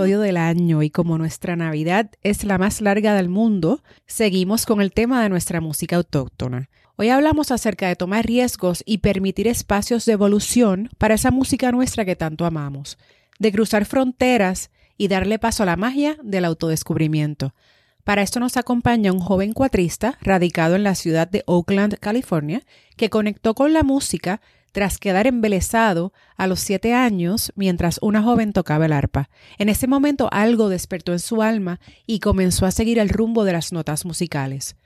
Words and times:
episodio 0.00 0.20
del 0.20 0.38
año 0.38 0.82
y 0.82 0.88
como 0.88 1.18
nuestra 1.18 1.56
Navidad 1.56 2.10
es 2.22 2.44
la 2.44 2.56
más 2.56 2.80
larga 2.80 3.12
del 3.12 3.28
mundo, 3.28 3.82
seguimos 4.06 4.64
con 4.64 4.80
el 4.80 4.92
tema 4.92 5.22
de 5.22 5.28
nuestra 5.28 5.60
música 5.60 5.96
autóctona. 5.96 6.70
Hoy 6.96 7.10
hablamos 7.10 7.50
acerca 7.50 7.86
de 7.86 7.96
tomar 7.96 8.24
riesgos 8.24 8.82
y 8.86 8.98
permitir 8.98 9.46
espacios 9.46 10.06
de 10.06 10.14
evolución 10.14 10.88
para 10.96 11.16
esa 11.16 11.30
música 11.30 11.70
nuestra 11.70 12.06
que 12.06 12.16
tanto 12.16 12.46
amamos, 12.46 12.96
de 13.38 13.52
cruzar 13.52 13.84
fronteras 13.84 14.70
y 14.96 15.08
darle 15.08 15.38
paso 15.38 15.64
a 15.64 15.66
la 15.66 15.76
magia 15.76 16.16
del 16.22 16.46
autodescubrimiento. 16.46 17.52
Para 18.02 18.22
esto 18.22 18.40
nos 18.40 18.56
acompaña 18.56 19.12
un 19.12 19.20
joven 19.20 19.52
cuatrista 19.52 20.16
radicado 20.22 20.76
en 20.76 20.82
la 20.82 20.94
ciudad 20.94 21.28
de 21.28 21.42
Oakland, 21.44 21.98
California, 21.98 22.62
que 22.96 23.10
conectó 23.10 23.54
con 23.54 23.74
la 23.74 23.82
música 23.82 24.40
tras 24.72 24.98
quedar 24.98 25.26
embelesado 25.26 26.12
a 26.36 26.46
los 26.46 26.60
siete 26.60 26.94
años 26.94 27.52
mientras 27.56 27.98
una 28.02 28.22
joven 28.22 28.52
tocaba 28.52 28.86
el 28.86 28.92
arpa. 28.92 29.28
En 29.58 29.68
ese 29.68 29.86
momento 29.86 30.28
algo 30.32 30.68
despertó 30.68 31.12
en 31.12 31.18
su 31.18 31.42
alma 31.42 31.80
y 32.06 32.20
comenzó 32.20 32.66
a 32.66 32.70
seguir 32.70 32.98
el 32.98 33.08
rumbo 33.08 33.44
de 33.44 33.52
las 33.52 33.72
notas 33.72 34.04
musicales. 34.04 34.76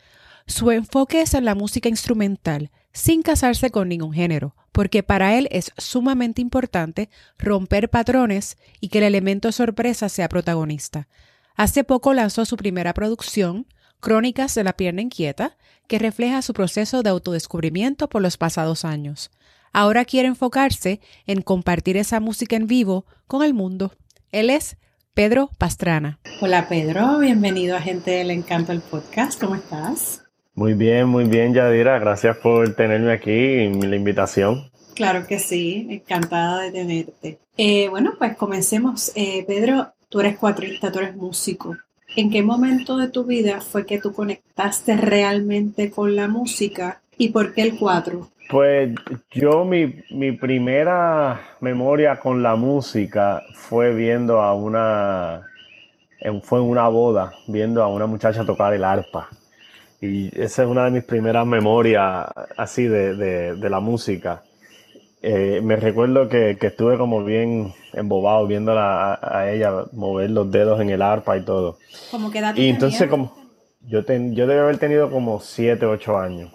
Su 0.47 0.71
enfoque 0.71 1.23
es 1.23 1.35
en 1.35 1.45
la 1.45 1.55
música 1.55 1.89
instrumental, 1.89 2.71
sin 2.93 3.23
casarse 3.23 3.71
con 3.71 3.89
ningún 3.89 4.13
género, 4.13 4.55
porque 4.73 5.03
para 5.03 5.37
él 5.39 5.49
es 5.51 5.73
sumamente 5.79 6.43
importante 6.43 7.09
romper 7.39 7.89
patrones 7.89 8.57
y 8.81 8.89
que 8.89 8.99
el 8.99 9.05
elemento 9.05 9.53
sorpresa 9.53 10.09
sea 10.09 10.29
protagonista. 10.29 11.09
Hace 11.57 11.85
poco 11.85 12.13
lanzó 12.13 12.45
su 12.45 12.57
primera 12.57 12.95
producción, 12.95 13.67
Crónicas 14.01 14.55
de 14.55 14.65
la 14.65 14.75
Pierna 14.75 15.01
Inquieta, 15.01 15.57
que 15.87 15.99
refleja 15.99 16.43
su 16.43 16.53
proceso 16.53 17.03
de 17.03 17.11
autodescubrimiento 17.11 18.09
por 18.09 18.21
los 18.21 18.37
pasados 18.37 18.85
años. 18.85 19.31
Ahora 19.77 20.05
quiere 20.05 20.29
enfocarse 20.29 21.01
en 21.27 21.43
compartir 21.43 21.97
esa 21.97 22.21
música 22.21 22.55
en 22.55 22.69
vivo 22.69 23.07
con 23.27 23.43
el 23.43 23.55
mundo. 23.55 23.93
Él 24.31 24.49
es 24.49 24.77
Pedro 25.15 25.51
Pastrana. 25.59 26.21
Hola 26.41 26.69
Pedro, 26.69 27.19
bienvenido 27.19 27.77
a 27.77 27.81
Gente 27.81 28.13
del 28.13 28.31
Encanto 28.31 28.71
el 28.71 28.81
podcast. 28.81 29.41
¿Cómo 29.41 29.57
estás? 29.57 30.23
Muy 30.55 30.75
bien, 30.75 31.09
muy 31.09 31.25
bien, 31.25 31.55
Yadira. 31.55 31.99
Gracias 31.99 32.37
por 32.37 32.77
tenerme 32.77 33.13
aquí 33.13 33.33
y 33.33 33.73
la 33.73 33.97
invitación. 33.97 34.71
Claro 34.95 35.27
que 35.27 35.41
sí, 35.41 35.89
encantada 35.91 36.63
de 36.63 36.71
tenerte. 36.71 37.41
Eh, 37.57 37.89
bueno, 37.89 38.13
pues 38.17 38.37
comencemos. 38.37 39.11
Eh, 39.17 39.45
Pedro, 39.45 39.93
tú 40.09 40.21
eres 40.21 40.39
cuatrista, 40.39 40.93
tú 40.93 41.01
eres 41.01 41.17
músico. 41.17 41.77
¿En 42.15 42.31
qué 42.31 42.45
momento 42.45 42.97
de 42.97 43.09
tu 43.09 43.25
vida 43.25 43.61
fue 43.61 43.87
que 43.87 43.99
tú 43.99 44.13
conectaste 44.13 44.97
realmente 44.97 45.91
con 45.91 46.15
la 46.15 46.29
música 46.29 47.03
y 47.19 47.31
por 47.31 47.53
qué 47.53 47.63
el 47.63 47.77
cuatro? 47.77 48.29
Pues 48.51 48.91
yo 49.31 49.65
mi, 49.65 50.03
mi 50.11 50.33
primera 50.33 51.41
memoria 51.61 52.21
con 52.21 52.43
la 52.43 52.57
música 52.57 53.43
fue 53.55 53.95
viendo 53.95 54.41
a 54.41 54.55
una, 54.55 55.43
fue 56.43 56.59
en 56.59 56.67
una 56.67 56.89
boda, 56.89 57.33
viendo 57.47 57.83
a 57.83 57.89
una 57.89 58.07
muchacha 58.07 58.45
tocar 58.45 58.75
el 58.75 58.85
arpa. 58.85 59.29
Y 60.01 60.29
esa 60.39 60.65
es 60.65 60.69
una 60.69 60.85
de 60.85 60.91
mis 60.91 61.05
primeras 61.05 61.47
memorias 61.47 62.27
así 62.57 62.85
de, 62.87 63.57
la 63.59 63.81
música. 63.81 64.43
Eh, 65.23 65.63
me 65.63 65.77
recuerdo 65.77 66.29
que, 66.29 66.59
estuve 66.61 66.99
como 66.99 67.25
bien 67.25 67.73
embobado 67.95 68.47
viéndola 68.47 69.19
a, 69.23 69.51
ella 69.51 69.73
mover 69.93 70.31
los 70.31 70.51
dedos 70.51 70.81
en 70.83 70.91
el 70.91 71.01
arpa 71.01 71.39
y 71.39 71.43
todo. 71.43 71.79
¿Cómo 72.11 72.31
que 72.31 72.43
Y 72.57 72.69
entonces 72.69 73.09
como 73.09 73.35
yo, 73.87 74.05
ten, 74.05 74.35
yo 74.35 74.47
debe 74.47 74.61
haber 74.61 74.79
tenido 74.79 75.11
como 75.11 75.41
7, 75.41 75.85
8 75.87 76.19
años. 76.19 76.53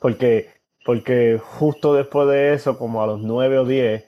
Porque, 0.00 0.50
porque 0.84 1.40
justo 1.42 1.94
después 1.94 2.28
de 2.28 2.54
eso, 2.54 2.78
como 2.78 3.02
a 3.02 3.06
los 3.06 3.20
9 3.20 3.58
o 3.58 3.64
10, 3.64 4.04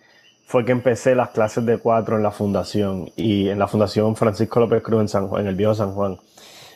fue 0.46 0.64
que 0.64 0.72
empecé 0.72 1.14
las 1.14 1.30
clases 1.30 1.64
de 1.64 1.78
cuatro 1.78 2.16
en 2.16 2.22
la 2.22 2.30
fundación 2.30 3.10
y 3.16 3.48
en 3.48 3.58
la 3.58 3.66
fundación 3.66 4.14
Francisco 4.14 4.60
López 4.60 4.82
Cruz 4.82 5.00
en 5.00 5.08
San 5.08 5.28
Juan, 5.28 5.42
en 5.42 5.48
el 5.48 5.54
viejo 5.54 5.74
San 5.74 5.92
Juan. 5.92 6.18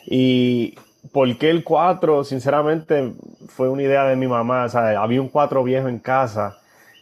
Y 0.06 0.74
¿Por 1.12 1.38
qué 1.38 1.50
el 1.50 1.64
4? 1.64 2.24
Sinceramente, 2.24 3.14
fue 3.48 3.68
una 3.68 3.82
idea 3.82 4.04
de 4.04 4.16
mi 4.16 4.26
mamá. 4.26 4.64
O 4.64 4.68
sea, 4.68 5.00
había 5.00 5.20
un 5.20 5.28
4 5.28 5.62
viejo 5.64 5.88
en 5.88 5.98
casa 5.98 6.58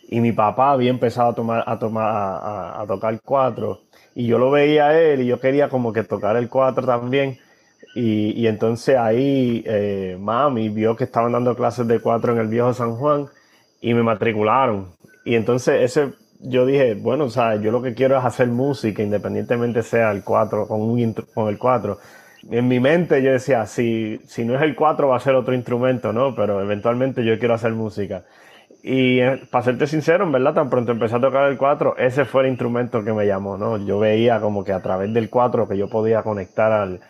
y 0.08 0.20
mi 0.20 0.32
papá 0.32 0.72
había 0.72 0.90
empezado 0.90 1.30
a, 1.30 1.34
tomar, 1.34 1.64
a, 1.66 1.78
tomar, 1.78 2.06
a, 2.76 2.84
tocar 2.86 3.18
4 3.24 3.80
y 4.14 4.26
yo 4.26 4.38
lo 4.38 4.50
veía 4.50 4.88
a 4.88 4.98
él 4.98 5.22
y 5.22 5.26
yo 5.26 5.40
quería 5.40 5.68
como 5.68 5.92
que 5.92 6.04
tocar 6.04 6.36
el 6.36 6.48
4 6.48 6.86
también. 6.86 7.38
Y, 7.94 8.32
y 8.41 8.47
entonces 8.47 8.97
ahí 8.97 9.62
eh, 9.66 10.16
mami 10.20 10.69
vio 10.69 10.97
que 10.97 11.04
estaban 11.04 11.32
dando 11.32 11.56
clases 11.56 11.87
de 11.87 12.00
4 12.00 12.32
en 12.34 12.38
el 12.38 12.48
viejo 12.48 12.75
San 12.75 12.97
Juan 12.97 13.26
y 13.81 13.94
me 13.94 14.03
matricularon. 14.03 14.88
Y 15.25 15.34
entonces 15.34 15.82
ese, 15.82 16.12
yo 16.41 16.66
dije, 16.66 16.94
bueno, 16.94 17.25
o 17.25 17.31
sea, 17.31 17.56
yo 17.56 17.70
lo 17.72 17.82
que 17.82 17.94
quiero 17.94 18.19
es 18.19 18.25
hacer 18.25 18.48
música, 18.48 19.03
independientemente 19.03 19.82
sea 19.82 20.12
el 20.12 20.22
4, 20.25 20.69
con, 20.69 20.82
un, 20.82 21.15
con 21.34 21.48
el 21.48 21.59
4 21.59 21.98
en 22.50 22.69
mi 22.69 22.81
mente 22.81 23.22
yo 23.22 23.32
decía, 23.32 23.66
si, 23.66 24.20
si 24.26 24.44
no 24.44 24.54
es 24.56 24.62
el 24.62 24.76
4 24.76 25.09
va 25.09 25.16
a 25.16 25.20
ser 25.20 25.34
otro 25.34 25.54
instrumento, 25.54 26.12
¿no? 26.12 26.34
Pero 26.34 26.60
eventualmente 26.60 27.25
yo 27.25 27.38
quiero 27.38 27.54
hacer 27.54 27.72
música. 27.72 28.25
Y 28.82 29.20
eh, 29.20 29.42
para 29.50 29.65
serte 29.65 29.86
sincero, 29.86 30.25
en 30.25 30.32
verdad, 30.32 30.54
tan 30.54 30.70
pronto 30.70 30.92
empecé 30.92 31.16
a 31.16 31.20
tocar 31.20 31.50
el 31.50 31.59
4, 31.59 31.97
ese 31.98 32.25
fue 32.25 32.42
el 32.44 32.50
instrumento 32.50 33.03
que 33.03 33.12
me 33.12 33.26
llamó, 33.26 33.56
¿no? 33.56 33.84
Yo 33.84 33.98
veía 33.98 34.41
como 34.41 34.65
que 34.65 34.72
a 34.72 34.81
través 34.81 35.12
del 35.12 35.28
4 35.28 35.69
que 35.69 35.76
yo 35.76 35.88
podía 35.88 36.22
conectar 36.22 36.72
al, 36.72 37.00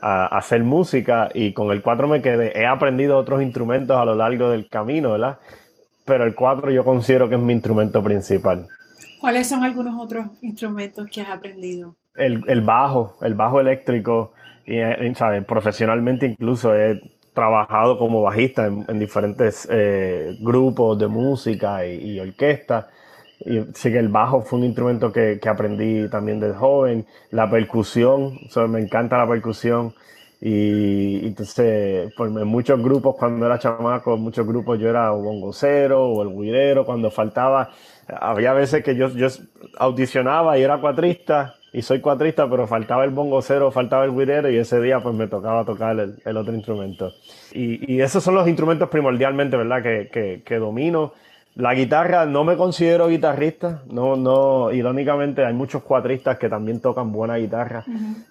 a, 0.00 0.26
hacer 0.26 0.62
música 0.62 1.30
y 1.34 1.52
con 1.52 1.70
el 1.70 1.82
4 1.82 2.08
me 2.08 2.22
quedé. 2.22 2.58
He 2.58 2.66
aprendido 2.66 3.16
otros 3.16 3.42
instrumentos 3.42 3.96
a 3.96 4.04
lo 4.04 4.14
largo 4.14 4.50
del 4.50 4.68
camino, 4.68 5.12
¿verdad? 5.12 5.38
Pero 6.04 6.24
el 6.24 6.34
4 6.34 6.70
yo 6.70 6.84
considero 6.84 7.28
que 7.28 7.34
es 7.34 7.40
mi 7.40 7.52
instrumento 7.52 8.02
principal. 8.02 8.66
¿Cuáles 9.20 9.48
son 9.48 9.64
algunos 9.64 10.00
otros 10.00 10.26
instrumentos 10.42 11.08
que 11.10 11.20
has 11.20 11.30
aprendido? 11.30 11.96
El, 12.14 12.44
el 12.46 12.60
bajo, 12.60 13.16
el 13.22 13.34
bajo 13.34 13.60
eléctrico, 13.60 14.32
y, 14.66 14.78
eh, 14.78 15.14
¿sabes? 15.14 15.44
Profesionalmente 15.44 16.26
incluso 16.26 16.74
he 16.74 17.00
trabajado 17.32 17.98
como 17.98 18.22
bajista 18.22 18.66
en, 18.66 18.98
diferentes 18.98 19.68
eh, 19.70 20.36
grupos 20.40 20.98
de 20.98 21.06
música 21.06 21.86
y, 21.86 22.18
orquesta. 22.18 22.88
Y 22.88 22.95
sí 23.74 23.90
que 23.90 23.98
el 23.98 24.08
bajo 24.08 24.42
fue 24.42 24.58
un 24.58 24.64
instrumento 24.64 25.12
que, 25.12 25.38
que 25.40 25.48
aprendí 25.48 26.08
también 26.08 26.40
desde 26.40 26.54
joven. 26.54 27.06
La 27.30 27.50
percusión, 27.50 28.38
me 28.68 28.80
encanta 28.80 29.18
la 29.18 29.28
percusión. 29.28 29.94
Y, 30.40 31.26
entonces, 31.26 32.12
pues 32.16 32.30
en 32.30 32.46
muchos 32.46 32.82
grupos, 32.82 33.16
cuando 33.16 33.46
era 33.46 33.58
chamaco, 33.58 34.14
en 34.14 34.20
muchos 34.20 34.46
grupos 34.46 34.78
yo 34.78 34.88
era 34.90 35.12
un 35.12 35.24
bongocero 35.24 36.04
o 36.04 36.22
el 36.22 36.36
guidero, 36.36 36.84
cuando 36.84 37.10
faltaba, 37.10 37.70
había 38.08 38.52
veces 38.52 38.84
que 38.84 38.94
yo, 38.94 39.08
yo 39.08 39.28
audicionaba 39.78 40.58
y 40.58 40.62
era 40.62 40.78
cuatrista 40.78 41.56
y 41.76 41.82
soy 41.82 42.00
cuatrista, 42.00 42.48
pero 42.48 42.66
faltaba 42.66 43.04
el 43.04 43.10
bongocero, 43.10 43.70
faltaba 43.70 44.06
el 44.06 44.12
guirero 44.12 44.50
y 44.50 44.56
ese 44.56 44.80
día 44.80 45.00
pues 45.00 45.14
me 45.14 45.26
tocaba 45.26 45.62
tocar 45.66 45.94
el, 46.24 46.36
otro 46.38 46.54
instrumento. 46.54 47.12
Y, 47.52 48.00
esos 48.00 48.24
son 48.24 48.34
los 48.34 48.48
instrumentos 48.48 48.88
primordialmente, 48.88 49.58
¿verdad? 49.58 49.82
Que, 49.82 50.42
que, 50.42 50.56
domino. 50.56 51.12
La 51.56 51.74
guitarra 51.74 52.26
no 52.26 52.44
me 52.44 52.54
considero 52.56 53.08
guitarrista, 53.08 53.82
no, 53.90 54.14
no, 54.14 54.70
irónicamente 54.72 55.44
hay 55.44 55.54
muchos 55.54 55.82
cuatristas 55.82 56.38
que 56.38 56.50
también 56.50 56.80
tocan 56.80 57.12
buena 57.12 57.36
guitarra. 57.36 57.82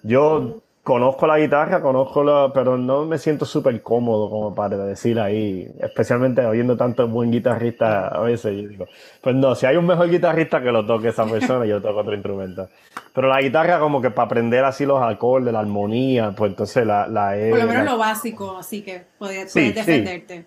Yo 0.04 0.62
conozco 0.84 1.26
la 1.26 1.36
guitarra, 1.36 1.82
conozco 1.82 2.22
la, 2.22 2.52
pero 2.54 2.78
no 2.78 3.04
me 3.04 3.18
siento 3.18 3.44
súper 3.44 3.82
cómodo 3.82 4.30
como 4.30 4.54
para 4.54 4.76
decir 4.76 5.18
ahí, 5.18 5.68
especialmente 5.80 6.46
oyendo 6.46 6.76
tanto 6.76 7.08
buen 7.08 7.32
guitarrista 7.32 8.06
a 8.06 8.20
veces, 8.20 8.62
yo 8.62 8.68
digo, 8.68 8.86
pues 9.20 9.34
no, 9.34 9.56
si 9.56 9.66
hay 9.66 9.76
un 9.76 9.86
mejor 9.86 10.08
guitarrista 10.08 10.62
que 10.62 10.70
lo 10.70 10.86
toque 10.86 11.08
esa 11.08 11.26
persona, 11.26 11.66
yo 11.66 11.82
toco 11.82 11.98
otro 11.98 12.14
instrumento. 12.14 12.68
Pero 13.12 13.26
la 13.26 13.40
guitarra 13.40 13.80
como 13.80 14.00
que 14.00 14.12
para 14.12 14.26
aprender 14.26 14.64
así 14.64 14.86
los 14.86 15.02
acordes, 15.02 15.52
la 15.52 15.58
armonía, 15.58 16.32
pues 16.36 16.52
entonces 16.52 16.86
la, 16.86 17.08
la 17.08 17.34
Por 17.50 17.58
lo 17.58 17.66
menos 17.66 17.84
lo 17.84 17.98
básico, 17.98 18.56
así 18.56 18.82
que 18.82 19.02
puedes, 19.18 19.52
defenderte. 19.52 20.42
Sí. 20.42 20.46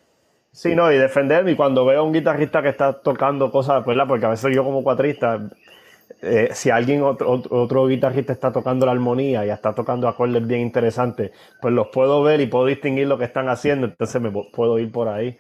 No, 0.76 0.92
y 0.92 0.98
defenderme. 0.98 1.52
Y 1.52 1.56
cuando 1.56 1.86
veo 1.86 2.02
a 2.02 2.04
un 2.04 2.14
guitarrista 2.14 2.62
que 2.62 2.70
está 2.70 2.94
tocando 2.94 3.52
cosas, 3.52 3.84
pues, 3.84 3.98
porque 4.08 4.26
a 4.26 4.30
veces 4.30 4.56
yo 4.56 4.64
como 4.64 4.84
cuatrista 4.84 5.40
eh, 6.22 6.50
si 6.54 6.70
alguien, 6.70 7.02
otro, 7.04 7.42
otro, 7.50 7.88
guitarrista 7.88 8.34
está 8.34 8.52
tocando 8.52 8.86
la 8.86 8.92
armonía 8.92 9.46
y 9.46 9.50
está 9.50 9.74
tocando 9.74 10.08
acordes 10.08 10.46
bien 10.46 10.62
interesantes, 10.62 11.32
pues 11.62 11.74
los 11.74 11.88
puedo 11.88 12.22
ver 12.24 12.42
y 12.42 12.48
puedo 12.48 12.66
distinguir 12.66 13.08
lo 13.08 13.18
que 13.18 13.24
están 13.24 13.48
haciendo, 13.48 13.88
entonces 13.88 14.22
me 14.22 14.32
puedo 14.32 14.80
ir 14.80 14.92
por 14.92 15.08
ahí. 15.08 15.38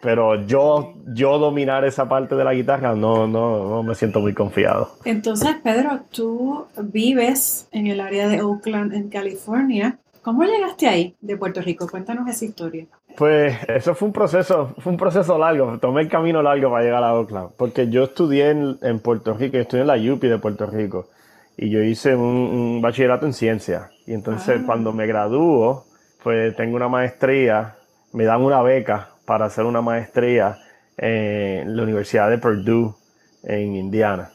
Pero 0.00 0.46
yo, 0.46 0.94
yo 1.06 1.38
dominar 1.38 1.84
esa 1.84 2.08
parte 2.08 2.36
de 2.36 2.44
la 2.44 2.54
guitarra 2.54 2.94
no, 2.94 3.26
no, 3.26 3.68
no 3.68 3.82
me 3.82 3.94
siento 3.94 4.20
muy 4.20 4.32
confiado. 4.32 4.92
Entonces, 5.04 5.56
Pedro, 5.62 6.02
tú 6.12 6.66
vives 6.76 7.66
en 7.72 7.88
el 7.88 8.00
área 8.00 8.28
de 8.28 8.42
Oakland, 8.42 8.92
en 8.92 9.08
California. 9.08 9.98
¿Cómo 10.22 10.44
llegaste 10.44 10.86
ahí 10.86 11.16
de 11.20 11.36
Puerto 11.36 11.62
Rico? 11.62 11.88
Cuéntanos 11.88 12.28
esa 12.28 12.44
historia. 12.44 12.86
Pues 13.16 13.56
eso 13.68 13.94
fue 13.94 14.06
un 14.06 14.12
proceso, 14.12 14.74
fue 14.78 14.92
un 14.92 14.98
proceso 14.98 15.36
largo, 15.38 15.78
tomé 15.78 16.02
el 16.02 16.08
camino 16.08 16.40
largo 16.40 16.70
para 16.70 16.84
llegar 16.84 17.02
a 17.02 17.14
Oakland, 17.14 17.50
porque 17.56 17.88
yo 17.88 18.04
estudié 18.04 18.50
en, 18.50 19.00
Puerto 19.00 19.34
Rico, 19.34 19.56
estudié 19.56 19.82
en 19.82 19.88
la 19.88 19.96
UPI 19.96 20.28
de 20.28 20.38
Puerto 20.38 20.66
Rico, 20.66 21.08
y 21.56 21.68
yo 21.68 21.82
hice 21.82 22.14
un, 22.14 22.80
bachillerato 22.80 23.26
en 23.26 23.32
ciencia, 23.32 23.90
y 24.06 24.14
entonces 24.14 24.60
ah. 24.60 24.62
cuando 24.64 24.92
me 24.92 25.06
gradúo, 25.06 25.86
pues 26.22 26.54
tengo 26.54 26.76
una 26.76 26.88
maestría, 26.88 27.76
me 28.12 28.24
dan 28.24 28.40
una 28.40 28.62
beca 28.62 29.08
para 29.24 29.46
hacer 29.46 29.64
una 29.64 29.80
maestría 29.80 30.58
en 30.96 31.76
la 31.76 31.82
Universidad 31.82 32.30
de 32.30 32.38
Purdue 32.38 32.94
en 33.42 33.74
Indiana. 33.74 34.30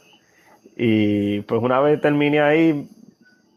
Y 0.76 1.42
pues 1.42 1.62
una 1.62 1.80
vez 1.80 2.02
terminé 2.02 2.42
ahí 2.42 2.90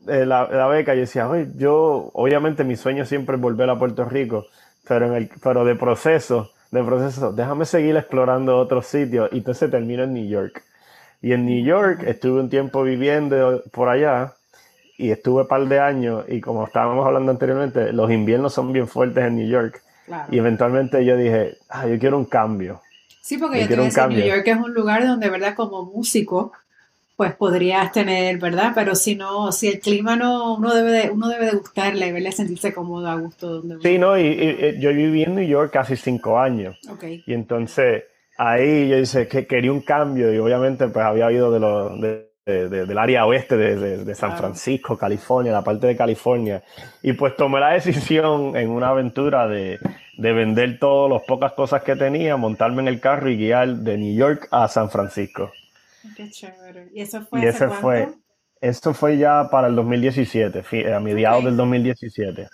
eh, 0.08 0.24
la, 0.24 0.66
beca, 0.68 0.94
yo 0.94 1.00
decía, 1.00 1.28
yo, 1.56 2.10
obviamente 2.12 2.62
mi 2.62 2.76
sueño 2.76 3.04
siempre 3.04 3.36
es 3.36 3.42
volver 3.42 3.68
a 3.70 3.78
Puerto 3.78 4.04
Rico, 4.04 4.46
pero, 4.86 5.06
en 5.06 5.14
el, 5.14 5.30
pero 5.42 5.64
de 5.64 5.74
proceso, 5.74 6.52
de 6.70 6.82
proceso, 6.82 7.32
déjame 7.32 7.64
seguir 7.64 7.96
explorando 7.96 8.56
otros 8.58 8.86
sitios. 8.86 9.28
Y 9.32 9.38
entonces 9.38 9.70
termino 9.70 10.04
en 10.04 10.14
New 10.14 10.26
York. 10.26 10.62
Y 11.22 11.32
en 11.32 11.46
New 11.46 11.64
York 11.64 12.02
estuve 12.06 12.40
un 12.40 12.50
tiempo 12.50 12.82
viviendo 12.82 13.62
por 13.72 13.88
allá 13.88 14.34
y 14.98 15.10
estuve 15.10 15.42
un 15.42 15.48
par 15.48 15.66
de 15.66 15.80
años 15.80 16.24
y 16.28 16.40
como 16.40 16.64
estábamos 16.64 17.06
hablando 17.06 17.30
anteriormente, 17.30 17.92
los 17.92 18.10
inviernos 18.10 18.54
son 18.54 18.72
bien 18.72 18.88
fuertes 18.88 19.24
en 19.24 19.36
New 19.36 19.48
York. 19.48 19.82
Y 20.30 20.38
eventualmente 20.38 21.04
yo 21.04 21.16
dije, 21.16 21.58
ah, 21.68 21.86
yo 21.86 21.98
quiero 21.98 22.16
un 22.16 22.26
cambio. 22.26 22.80
Sí, 23.22 23.38
porque 23.38 23.62
yo, 23.62 23.68
te 23.68 23.76
decía, 23.76 24.06
New 24.06 24.24
York 24.24 24.46
es 24.46 24.56
un 24.56 24.72
lugar 24.72 25.04
donde, 25.04 25.28
¿verdad? 25.28 25.54
Como 25.56 25.84
músico, 25.84 26.52
pues 27.16 27.34
podrías 27.34 27.90
tener, 27.92 28.38
¿verdad? 28.38 28.72
Pero 28.74 28.94
si 28.94 29.14
no, 29.14 29.50
si 29.50 29.68
el 29.68 29.80
clima 29.80 30.16
no, 30.16 30.54
uno 30.54 30.74
debe 30.74 30.90
de, 30.92 31.10
uno 31.10 31.28
debe 31.28 31.46
de 31.46 31.56
gustarle, 31.56 32.12
verle 32.12 32.30
sentirse 32.30 32.74
cómodo, 32.74 33.08
a 33.08 33.16
gusto 33.16 33.62
donde 33.62 33.76
Sí, 33.80 33.98
no, 33.98 34.18
y, 34.18 34.78
yo 34.78 34.90
viví 34.92 35.22
en 35.22 35.34
New 35.34 35.46
York 35.46 35.72
casi 35.72 35.96
cinco 35.96 36.38
años. 36.38 36.78
Okay. 36.88 37.24
Y 37.26 37.32
entonces 37.32 38.04
ahí 38.36 38.88
yo 38.88 38.98
dije 38.98 39.26
que 39.28 39.46
quería 39.46 39.72
un 39.72 39.80
cambio 39.80 40.32
y 40.32 40.38
obviamente 40.38 40.88
pues 40.88 41.04
había 41.04 41.32
ido 41.32 41.50
de, 41.50 41.60
lo, 41.60 41.96
de 41.96 42.26
del 42.46 42.96
área 42.96 43.26
oeste 43.26 43.56
de, 43.56 44.14
San 44.14 44.36
Francisco, 44.36 44.96
California, 44.96 45.50
la 45.50 45.64
parte 45.64 45.88
de 45.88 45.96
California. 45.96 46.62
Y 47.02 47.12
pues 47.14 47.34
tomé 47.34 47.58
la 47.58 47.70
decisión 47.70 48.56
en 48.56 48.70
una 48.70 48.90
aventura 48.90 49.48
de, 49.48 49.80
vender 50.16 50.78
todas 50.78 51.10
las 51.10 51.22
pocas 51.24 51.54
cosas 51.54 51.82
que 51.82 51.96
tenía, 51.96 52.36
montarme 52.36 52.82
en 52.82 52.88
el 52.88 53.00
carro 53.00 53.28
y 53.30 53.36
guiar 53.36 53.68
de 53.78 53.98
New 53.98 54.14
York 54.14 54.46
a 54.52 54.68
San 54.68 54.90
Francisco. 54.90 55.50
Qué 56.14 56.30
chévere. 56.30 56.90
¿Y 56.94 57.00
eso 57.00 57.22
fue? 57.22 57.46
ese 57.46 57.68
fue, 57.68 58.08
esto 58.60 58.94
fue 58.94 59.18
ya 59.18 59.48
para 59.50 59.68
el 59.68 59.74
2017, 59.76 60.92
a 60.94 61.00
mediados 61.00 61.44
del 61.44 61.56
2017. 61.56 62.48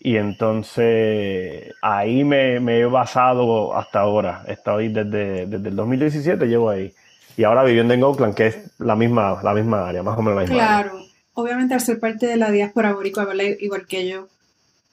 Y 0.00 0.16
entonces 0.16 1.74
ahí 1.82 2.22
me, 2.22 2.60
me, 2.60 2.80
he 2.80 2.86
basado 2.86 3.76
hasta 3.76 4.00
ahora. 4.00 4.44
Estoy 4.46 4.88
desde, 4.88 5.46
desde 5.46 5.68
el 5.68 5.76
2017, 5.76 6.46
llevo 6.46 6.70
ahí 6.70 6.94
y 7.38 7.44
ahora 7.44 7.62
viviendo 7.62 7.94
en 7.94 8.02
Oakland, 8.02 8.34
que 8.34 8.48
es 8.48 8.58
la 8.78 8.96
misma, 8.96 9.40
la 9.44 9.54
misma 9.54 9.88
área, 9.88 10.02
más 10.02 10.18
o 10.18 10.22
menos 10.22 10.34
la 10.34 10.40
misma 10.42 10.56
Claro, 10.56 11.00
obviamente 11.34 11.72
al 11.72 11.80
ser 11.80 12.00
parte 12.00 12.26
de 12.26 12.36
la 12.36 12.50
diáspora 12.50 12.92
boricua, 12.92 13.28
igual 13.60 13.86
que 13.86 14.08
yo, 14.08 14.26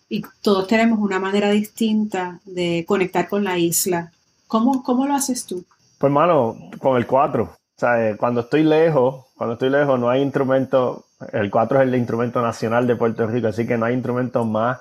y 0.09 0.23
todos 0.43 0.67
tenemos 0.67 0.99
una 0.99 1.19
manera 1.19 1.49
distinta 1.49 2.39
de 2.45 2.85
conectar 2.87 3.27
con 3.27 3.43
la 3.43 3.57
isla. 3.57 4.11
¿Cómo, 4.45 4.83
cómo 4.83 5.07
lo 5.07 5.15
haces 5.15 5.47
tú? 5.47 5.65
Pues, 5.97 6.13
mano, 6.13 6.55
con 6.77 6.97
el 6.97 7.07
4. 7.07 7.49
Eh, 7.81 8.15
cuando 8.17 8.41
estoy 8.41 8.63
lejos, 8.63 9.25
cuando 9.35 9.53
estoy 9.53 9.69
lejos 9.69 9.99
no 9.99 10.09
hay 10.09 10.21
instrumento, 10.21 11.05
el 11.33 11.51
4 11.51 11.81
es 11.81 11.87
el 11.87 11.95
instrumento 11.95 12.41
nacional 12.41 12.87
de 12.87 12.95
Puerto 12.95 13.27
Rico, 13.27 13.47
así 13.47 13.67
que 13.67 13.77
no 13.77 13.85
hay 13.85 13.93
instrumento 13.93 14.45
más 14.45 14.79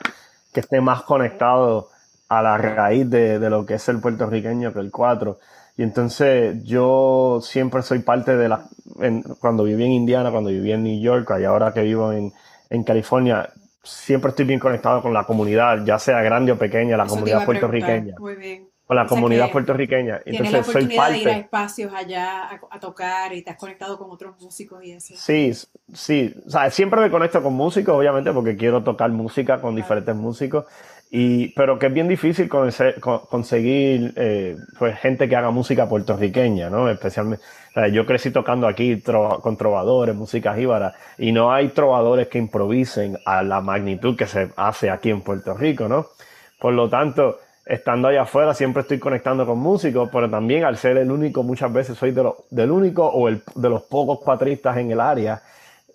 que 0.53 0.61
esté 0.61 0.81
más 0.81 1.03
conectado 1.03 1.89
a 2.29 2.41
la 2.43 2.57
raíz 2.57 3.11
de, 3.11 3.39
de 3.39 3.51
lo 3.51 3.67
que 3.67 3.75
es 3.75 3.89
el 3.89 4.01
puertorriqueño 4.01 4.73
que 4.73 4.81
el 4.81 4.93
4. 4.93 5.39
Y 5.77 5.83
entonces 5.83 6.63
yo 6.63 7.41
siempre 7.43 7.83
soy 7.83 7.99
parte 7.99 8.37
de 8.37 8.49
la... 8.49 8.65
cuando 9.41 9.65
viví 9.65 9.85
en 9.85 9.93
Indiana, 9.93 10.31
cuando 10.31 10.51
viví 10.51 10.71
en 10.71 10.85
New 10.85 11.01
York 11.01 11.29
y 11.41 11.45
ahora 11.45 11.73
que 11.73 11.83
vivo 11.83 12.13
en, 12.13 12.33
en 12.71 12.85
California, 12.85 13.51
siempre 13.83 14.31
estoy 14.31 14.45
bien 14.45 14.61
conectado 14.61 15.03
con 15.03 15.13
la 15.13 15.25
comunidad, 15.25 15.85
ya 15.85 15.99
sea 15.99 16.23
grande 16.23 16.53
o 16.53 16.59
pequeña, 16.59 16.97
la 16.97 17.07
comunidad 17.07 17.45
puertorriqueña. 17.45 18.15
Muy 18.19 18.37
bien. 18.37 18.74
Con 18.87 18.97
la 18.97 19.07
comunidad 19.07 19.51
puertorriqueña. 19.51 20.21
Entonces 20.27 20.53
la 20.53 20.63
soy 20.63 20.95
parte. 20.95 21.15
de 21.15 21.19
ir 21.21 21.29
a 21.29 21.39
espacios 21.39 21.95
allá 21.95 22.61
a, 22.71 22.81
tocar 22.81 23.33
y 23.33 23.41
te 23.41 23.51
has 23.51 23.57
conectado 23.57 23.99
con 23.99 24.11
otros 24.11 24.39
músicos 24.41 24.85
y 24.85 24.93
eso. 24.93 25.15
Sí, 25.17 25.53
sí. 25.95 26.35
O 26.47 26.51
sea, 26.51 26.71
siempre 26.71 27.01
me 27.01 27.11
conecto 27.11 27.43
con 27.43 27.55
músicos, 27.55 27.95
obviamente, 27.95 28.31
porque 28.33 28.57
quiero 28.57 28.83
tocar 28.83 29.11
música 29.11 29.59
con 29.59 29.75
diferentes 29.75 30.15
músicos. 30.15 30.67
Y, 31.11 31.49
pero 31.55 31.79
que 31.79 31.87
es 31.87 31.95
bien 31.95 32.09
difícil 32.09 32.49
conseguir 32.49 34.13
eh, 34.17 34.57
pues, 34.79 34.99
gente 34.99 35.29
que 35.29 35.37
haga 35.37 35.51
música 35.51 35.89
puertorriqueña, 35.89 36.69
¿no? 36.69 36.91
Especialmente, 36.91 37.43
yo 37.93 38.05
crecí 38.05 38.33
tocando 38.33 38.67
aquí 38.67 39.01
con 39.01 39.57
trovadores, 39.57 40.15
música 40.15 40.55
jíbara, 40.55 40.95
y 41.17 41.33
no 41.33 41.53
hay 41.53 41.69
trovadores 41.69 42.29
que 42.29 42.39
improvisen 42.39 43.17
a 43.25 43.43
la 43.45 43.61
magnitud 43.61 44.17
que 44.17 44.27
se 44.27 44.51
hace 44.57 44.91
aquí 44.91 45.11
en 45.11 45.23
Puerto 45.23 45.55
Rico, 45.55 45.89
¿no? 45.89 46.07
Por 46.59 46.75
lo 46.75 46.89
tanto, 46.89 47.39
estando 47.67 48.09
allá 48.09 48.23
afuera 48.23 48.55
siempre 48.55 48.83
estoy 48.83 48.99
conectando 48.99 49.47
con 49.47 49.59
músicos, 49.59 50.09
pero 50.13 50.29
también 50.29 50.65
al 50.65 50.77
ser 50.77 50.97
el 50.99 51.11
único, 51.11 51.43
muchas 51.43 51.73
veces 51.73 51.97
soy 51.97 52.13
de 52.13 52.31
del 52.51 52.71
único 52.71 53.07
o 53.07 53.29
el, 53.29 53.43
de 53.55 53.69
los 53.69 53.83
pocos 53.83 54.21
cuatristas 54.21 54.77
en 54.77 54.91
el 54.91 55.01
área, 55.01 55.43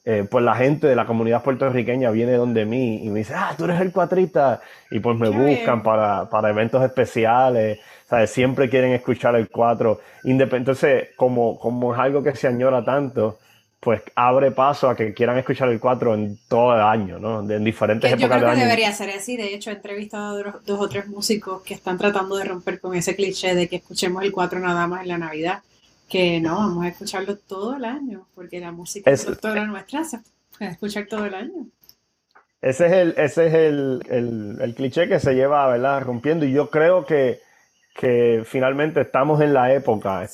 eh, 0.06 0.25
pues 0.30 0.44
la 0.44 0.56
gente 0.56 0.88
de 0.88 0.95
la 0.95 1.06
comunidad 1.06 1.44
puertorriqueña 1.44 2.10
viene 2.10 2.33
donde 2.33 2.66
mí 2.66 3.04
y 3.04 3.10
me 3.10 3.19
dice, 3.19 3.33
ah, 3.36 3.54
tú 3.57 3.66
eres 3.66 3.80
el 3.81 3.92
cuatrista. 3.92 4.62
Y 4.89 5.00
pues 5.00 5.18
me 5.18 5.30
buscan 5.30 5.83
para, 5.83 6.30
para, 6.30 6.50
eventos 6.50 6.83
especiales, 6.83 7.80
¿sabes? 8.07 8.31
Siempre 8.31 8.69
quieren 8.69 8.94
escuchar 8.94 9.36
el 9.36 9.50
cuatro. 9.50 10.00
Entonces, 10.24 11.10
como, 11.16 11.60
como 11.60 11.94
es 11.94 12.00
algo 12.00 12.24
que 12.24 12.36
se 12.36 12.48
añora 12.48 12.83
tanto, 12.83 13.38
pues 13.80 14.02
abre 14.16 14.52
paso 14.52 14.90
a 14.90 14.96
que 14.96 15.14
quieran 15.14 15.38
escuchar 15.38 15.70
el 15.70 15.80
cuatro 15.80 16.14
en 16.14 16.38
todo 16.48 16.76
el 16.76 16.81
año, 16.81 17.18
¿no? 17.18 17.50
En 17.50 17.64
diferentes 17.64 18.12
épocas 18.12 18.30
yo 18.30 18.46
creo 18.46 18.54
que 18.56 18.62
debería 18.62 18.92
ser 18.92 19.10
así. 19.12 19.38
De 19.38 19.54
hecho, 19.54 19.70
he 19.70 19.74
entrevistado 19.74 20.40
a 20.40 20.60
dos 20.66 20.80
o 20.80 20.90
tres 20.90 21.08
músicos 21.08 21.62
que 21.62 21.74
están 21.74 21.98
tratando 21.98 22.36
de 22.36 22.44
romper 22.44 22.80
con 22.81 22.94
ese 22.96 23.16
cliché 23.16 23.56
de 23.56 23.70
que 23.70 23.78
escuchemos 23.78 24.24
el 24.24 24.31
cuatro 24.31 24.60
nada 24.60 24.86
más 24.88 25.04
en 25.04 25.08
la 25.08 25.18
Navidad 25.18 25.62
que 26.10 26.42
no, 26.42 26.56
vamos 26.56 26.84
a 26.84 26.90
escucharlo 26.90 27.38
todo 27.38 27.78
el 27.78 27.86
año, 27.86 28.26
porque 28.34 28.60
la 28.60 28.72
música 28.72 29.12
es, 29.12 29.26
toda 29.40 29.64
nuestra 29.66 30.04
se 30.04 30.20
puede 30.58 30.72
escuchar 30.72 31.06
todo 31.06 31.26
el 31.26 31.36
año. 31.36 31.68
Ese 32.62 32.88
es 32.88 32.92
el, 32.92 33.14
ese 33.16 33.48
es 33.48 33.54
el, 33.54 34.58
el, 34.60 34.76
cliché 34.76 35.08
que 35.08 35.20
se 35.20 35.34
lleva, 35.34 35.68
¿verdad? 35.68 36.02
Rompiendo. 36.02 36.46
Y 36.46 36.52
yo 36.52 36.70
creo 36.70 37.06
que, 37.06 37.40
que 38.00 38.44
finalmente 38.46 39.01
estamos 39.01 39.42
en 39.42 39.54
la 39.54 39.74
época. 39.74 40.25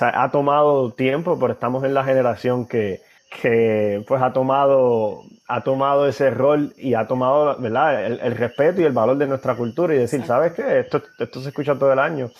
ha 0.00 0.30
tomado 0.32 0.90
tiempo, 0.94 1.38
pero 1.38 1.52
estamos 1.52 1.84
en 1.84 1.94
la 1.94 2.02
generación 2.02 2.66
que, 2.66 3.02
que 3.40 4.02
pues 4.08 4.20
ha 4.20 4.32
tomado, 4.32 5.22
ha 5.46 5.62
tomado 5.62 6.08
ese 6.08 6.30
rol 6.30 6.74
y 6.76 6.94
ha 6.94 7.06
tomado, 7.06 7.56
¿verdad? 7.60 8.04
El, 8.04 8.34
respeto 8.34 8.80
y 8.80 8.84
el 8.84 8.92
valor 8.92 9.16
de 9.16 9.28
nuestra 9.28 9.54
cultura 9.54 9.94
y 9.94 9.98
decir, 9.98 10.26
¿sabes 10.26 10.54
qué? 10.54 10.80
Esto, 10.80 11.02
esto 11.20 11.40
se 11.40 11.50
escucha 11.50 11.78
todo 11.78 11.92
el 11.92 12.00
año. 12.00 12.30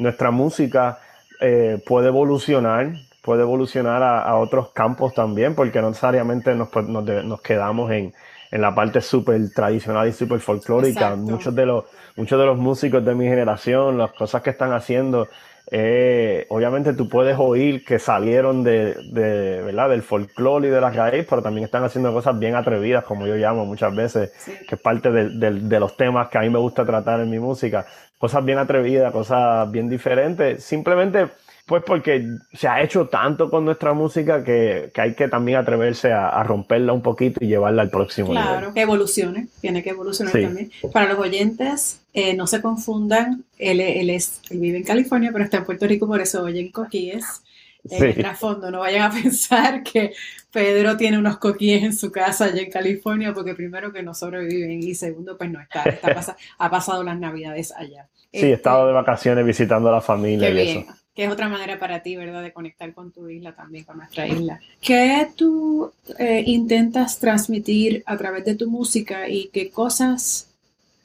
Nuestra 0.00 0.32
música 0.32 0.98
eh, 1.40 1.80
puede 1.86 2.08
evolucionar, 2.08 2.90
puede 3.22 3.42
evolucionar 3.42 4.02
a, 4.02 4.34
otros 4.34 4.70
campos 4.72 5.14
también, 5.14 5.54
porque 5.54 5.80
no 5.80 5.90
necesariamente 5.90 6.56
nos, 6.56 6.70
pues, 6.70 6.88
nos, 6.88 7.40
quedamos 7.40 7.92
en, 7.92 8.12
en, 8.54 8.60
la 8.60 8.74
parte 8.74 9.00
súper 9.00 9.50
tradicional 9.50 10.08
y 10.08 10.12
súper 10.12 10.40
folclórica. 10.40 11.16
Muchos 11.16 11.54
de, 11.54 11.66
los, 11.66 11.84
muchos 12.16 12.38
de 12.38 12.46
los 12.46 12.56
músicos 12.56 13.04
de 13.04 13.14
mi 13.14 13.26
generación, 13.26 13.98
las 13.98 14.12
cosas 14.12 14.42
que 14.42 14.50
están 14.50 14.72
haciendo, 14.72 15.28
eh, 15.70 16.46
obviamente 16.50 16.92
tú 16.92 17.08
puedes 17.08 17.36
oír 17.38 17.84
que 17.84 17.98
salieron 17.98 18.62
de, 18.62 18.94
de 19.12 19.62
¿verdad? 19.62 19.88
del 19.88 20.02
folclore 20.02 20.68
y 20.68 20.70
de 20.70 20.80
la 20.80 20.90
raíz, 20.90 21.26
pero 21.28 21.42
también 21.42 21.64
están 21.64 21.84
haciendo 21.84 22.12
cosas 22.12 22.38
bien 22.38 22.54
atrevidas, 22.54 23.04
como 23.04 23.26
yo 23.26 23.34
llamo 23.36 23.64
muchas 23.64 23.94
veces, 23.94 24.32
que 24.68 24.74
es 24.74 24.80
parte 24.80 25.10
de, 25.10 25.30
de, 25.30 25.80
los 25.80 25.96
temas 25.96 26.28
que 26.28 26.38
a 26.38 26.42
mí 26.42 26.50
me 26.50 26.58
gusta 26.58 26.84
tratar 26.84 27.20
en 27.20 27.30
mi 27.30 27.38
música 27.38 27.86
cosas 28.18 28.44
bien 28.44 28.58
atrevidas, 28.58 29.12
cosas 29.12 29.70
bien 29.70 29.88
diferentes, 29.88 30.62
simplemente 30.64 31.28
pues 31.66 31.82
porque 31.86 32.26
se 32.52 32.68
ha 32.68 32.82
hecho 32.82 33.08
tanto 33.08 33.48
con 33.48 33.64
nuestra 33.64 33.94
música 33.94 34.44
que, 34.44 34.92
hay 34.96 35.14
que 35.14 35.28
también 35.28 35.58
atreverse 35.58 36.12
a, 36.12 36.42
romperla 36.42 36.92
un 36.92 37.00
poquito 37.00 37.42
y 37.42 37.48
llevarla 37.48 37.82
al 37.82 37.90
próximo 37.90 38.28
nivel. 38.28 38.42
Claro, 38.42 38.74
que 38.74 38.82
evolucione, 38.82 39.48
tiene 39.60 39.82
que 39.82 39.90
evolucionar 39.90 40.32
también. 40.32 40.70
Para 40.92 41.08
los 41.08 41.18
oyentes, 41.18 42.02
eh, 42.12 42.34
no 42.34 42.46
se 42.46 42.60
confundan, 42.60 43.44
él, 43.58 43.80
él, 43.80 44.10
es, 44.10 44.40
él 44.50 44.60
vive 44.60 44.76
en 44.76 44.84
California, 44.84 45.30
pero 45.32 45.44
está 45.44 45.56
en 45.56 45.64
Puerto 45.64 45.86
Rico, 45.86 46.06
por 46.06 46.20
eso 46.20 46.42
oyen 46.42 46.70
coquíes 46.70 47.42
en 47.88 48.04
el 48.04 48.14
trasfondo. 48.14 48.70
No 48.70 48.80
vayan 48.80 49.10
a 49.10 49.14
pensar 49.22 49.82
que 49.82 50.12
Pedro 50.52 50.98
tiene 50.98 51.18
unos 51.18 51.38
coquíes 51.38 51.82
en 51.82 51.94
su 51.94 52.12
casa 52.12 52.44
allá 52.46 52.60
en 52.60 52.70
California, 52.70 53.32
porque 53.32 53.54
primero 53.54 53.90
que 53.90 54.02
no 54.02 54.12
sobreviven 54.12 54.82
y 54.82 54.94
segundo, 54.94 55.38
pues 55.38 55.50
no 55.50 55.60
está, 55.60 55.82
está 55.84 56.36
ha 56.58 56.70
pasado 56.70 57.02
las 57.02 57.18
navidades 57.18 57.72
allá. 57.72 58.06
Sí, 58.32 58.46
he 58.46 58.52
estado 58.52 58.80
este, 58.80 58.88
de 58.88 58.92
vacaciones 58.92 59.46
visitando 59.46 59.88
a 59.88 59.92
la 59.92 60.00
familia 60.00 60.50
y 60.50 60.70
eso. 60.70 60.84
Que 61.14 61.24
es 61.24 61.30
otra 61.30 61.48
manera 61.48 61.78
para 61.78 62.00
ti, 62.00 62.16
¿verdad? 62.16 62.42
De 62.42 62.52
conectar 62.52 62.92
con 62.92 63.12
tu 63.12 63.28
isla 63.28 63.52
también, 63.52 63.84
con 63.84 63.98
nuestra 63.98 64.26
isla. 64.26 64.58
¿Qué 64.80 65.28
tú 65.36 65.92
eh, 66.18 66.42
intentas 66.46 67.18
transmitir 67.20 68.02
a 68.06 68.16
través 68.16 68.44
de 68.44 68.56
tu 68.56 68.68
música 68.68 69.28
y 69.28 69.48
qué 69.52 69.70
cosas 69.70 70.50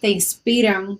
te 0.01 0.09
inspiran 0.09 0.97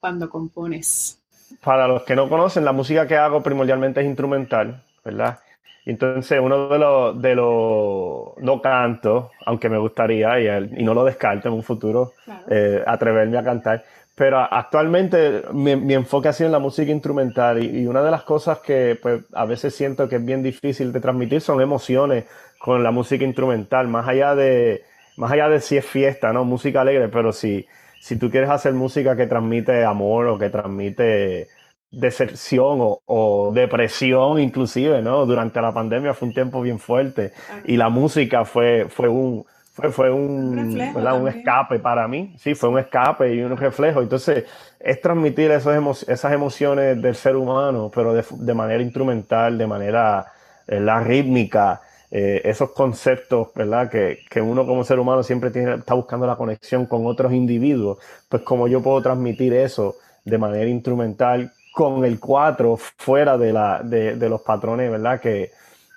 cuando 0.00 0.28
compones? 0.28 1.18
Para 1.62 1.86
los 1.86 2.02
que 2.02 2.16
no 2.16 2.28
conocen, 2.28 2.64
la 2.64 2.72
música 2.72 3.06
que 3.06 3.16
hago 3.16 3.42
primordialmente 3.42 4.00
es 4.00 4.06
instrumental. 4.06 4.82
¿verdad? 5.04 5.38
Entonces, 5.86 6.40
uno 6.40 6.68
de 6.68 6.78
los, 6.78 7.20
de 7.20 7.34
los, 7.34 8.38
no 8.38 8.60
canto, 8.62 9.32
aunque 9.44 9.68
me 9.68 9.76
gustaría, 9.76 10.40
y, 10.40 10.80
y 10.80 10.82
no 10.82 10.94
lo 10.94 11.04
descarto 11.04 11.48
en 11.48 11.54
un 11.54 11.62
futuro, 11.62 12.14
eh, 12.48 12.82
atreverme 12.86 13.36
a 13.36 13.44
cantar, 13.44 13.84
pero 14.14 14.38
actualmente 14.38 15.42
mi, 15.52 15.94
enfoque 15.94 16.28
ha 16.28 16.32
sido 16.32 16.46
en 16.46 16.52
la 16.52 16.60
música 16.60 16.92
instrumental 16.92 17.62
y, 17.62 17.86
una 17.86 18.02
de 18.02 18.10
las 18.10 18.22
cosas 18.22 18.58
que 18.58 18.96
pues, 19.00 19.24
a 19.32 19.44
veces 19.44 19.74
siento 19.74 20.08
que 20.08 20.16
es 20.16 20.24
bien 20.24 20.42
difícil 20.42 20.92
de 20.92 21.00
transmitir 21.00 21.40
son 21.40 21.60
emociones 21.60 22.24
con 22.58 22.82
la 22.82 22.92
música 22.92 23.24
instrumental, 23.24 23.88
más 23.88 24.06
allá 24.08 24.34
de, 24.34 24.84
más 25.16 25.32
allá 25.32 25.48
de 25.48 25.60
si 25.60 25.76
es 25.76 25.84
fiesta, 25.84 26.32
¿no? 26.32 26.44
Música 26.44 26.80
alegre, 26.80 27.08
pero 27.08 27.32
si, 27.32 27.66
si 28.00 28.16
tú 28.16 28.30
quieres 28.30 28.50
hacer 28.50 28.72
música 28.72 29.16
que 29.16 29.26
transmite 29.26 29.84
amor 29.84 30.26
o 30.28 30.38
que 30.38 30.48
transmite 30.48 31.48
deserción 31.90 32.78
o, 32.80 33.52
depresión 33.52 34.40
inclusive, 34.40 35.02
¿no? 35.02 35.26
Durante 35.26 35.60
la 35.60 35.72
pandemia 35.72 36.14
fue 36.14 36.28
un 36.28 36.34
tiempo 36.34 36.62
bien 36.62 36.78
fuerte 36.78 37.32
y 37.64 37.76
la 37.76 37.88
música 37.88 38.44
fue, 38.44 38.86
fue 38.88 39.08
un, 39.08 39.44
fue, 39.74 39.90
fue 39.90 40.10
un, 40.12 40.56
un, 40.56 41.28
escape 41.28 41.80
para 41.80 42.06
mí, 42.06 42.32
sí, 42.38 42.54
fue 42.54 42.68
un 42.68 42.78
escape 42.78 43.34
y 43.34 43.42
un 43.42 43.56
reflejo. 43.56 44.00
Entonces, 44.00 44.44
es 44.78 45.00
transmitir 45.00 45.50
esos 45.50 46.08
esas 46.08 46.32
emociones 46.32 47.02
del 47.02 47.16
ser 47.16 47.34
humano, 47.34 47.90
pero 47.92 48.14
de, 48.14 48.54
manera 48.54 48.80
instrumental, 48.80 49.58
de 49.58 49.66
manera 49.66 50.26
la 50.68 51.00
rítmica, 51.00 51.80
eh, 52.08 52.40
esos 52.44 52.70
conceptos, 52.70 53.48
¿verdad? 53.56 53.90
Que, 53.90 54.20
que, 54.30 54.40
uno 54.40 54.64
como 54.64 54.84
ser 54.84 55.00
humano 55.00 55.24
siempre 55.24 55.50
tiene, 55.50 55.74
está 55.74 55.94
buscando 55.94 56.24
la 56.24 56.36
conexión 56.36 56.86
con 56.86 57.04
otros 57.06 57.32
individuos, 57.32 57.98
pues 58.28 58.42
como 58.42 58.68
yo 58.68 58.80
puedo 58.80 59.02
transmitir 59.02 59.54
eso 59.54 59.96
de 60.24 60.38
manera 60.38 60.70
instrumental 60.70 61.52
con 61.72 62.04
el 62.04 62.20
4 62.20 62.76
fuera 62.96 63.36
de, 63.36 63.52
la, 63.52 63.82
de, 63.82 64.14
de 64.14 64.28
los 64.28 64.42
patrones, 64.42 64.88
¿verdad? 64.88 65.20
Que, 65.20 65.50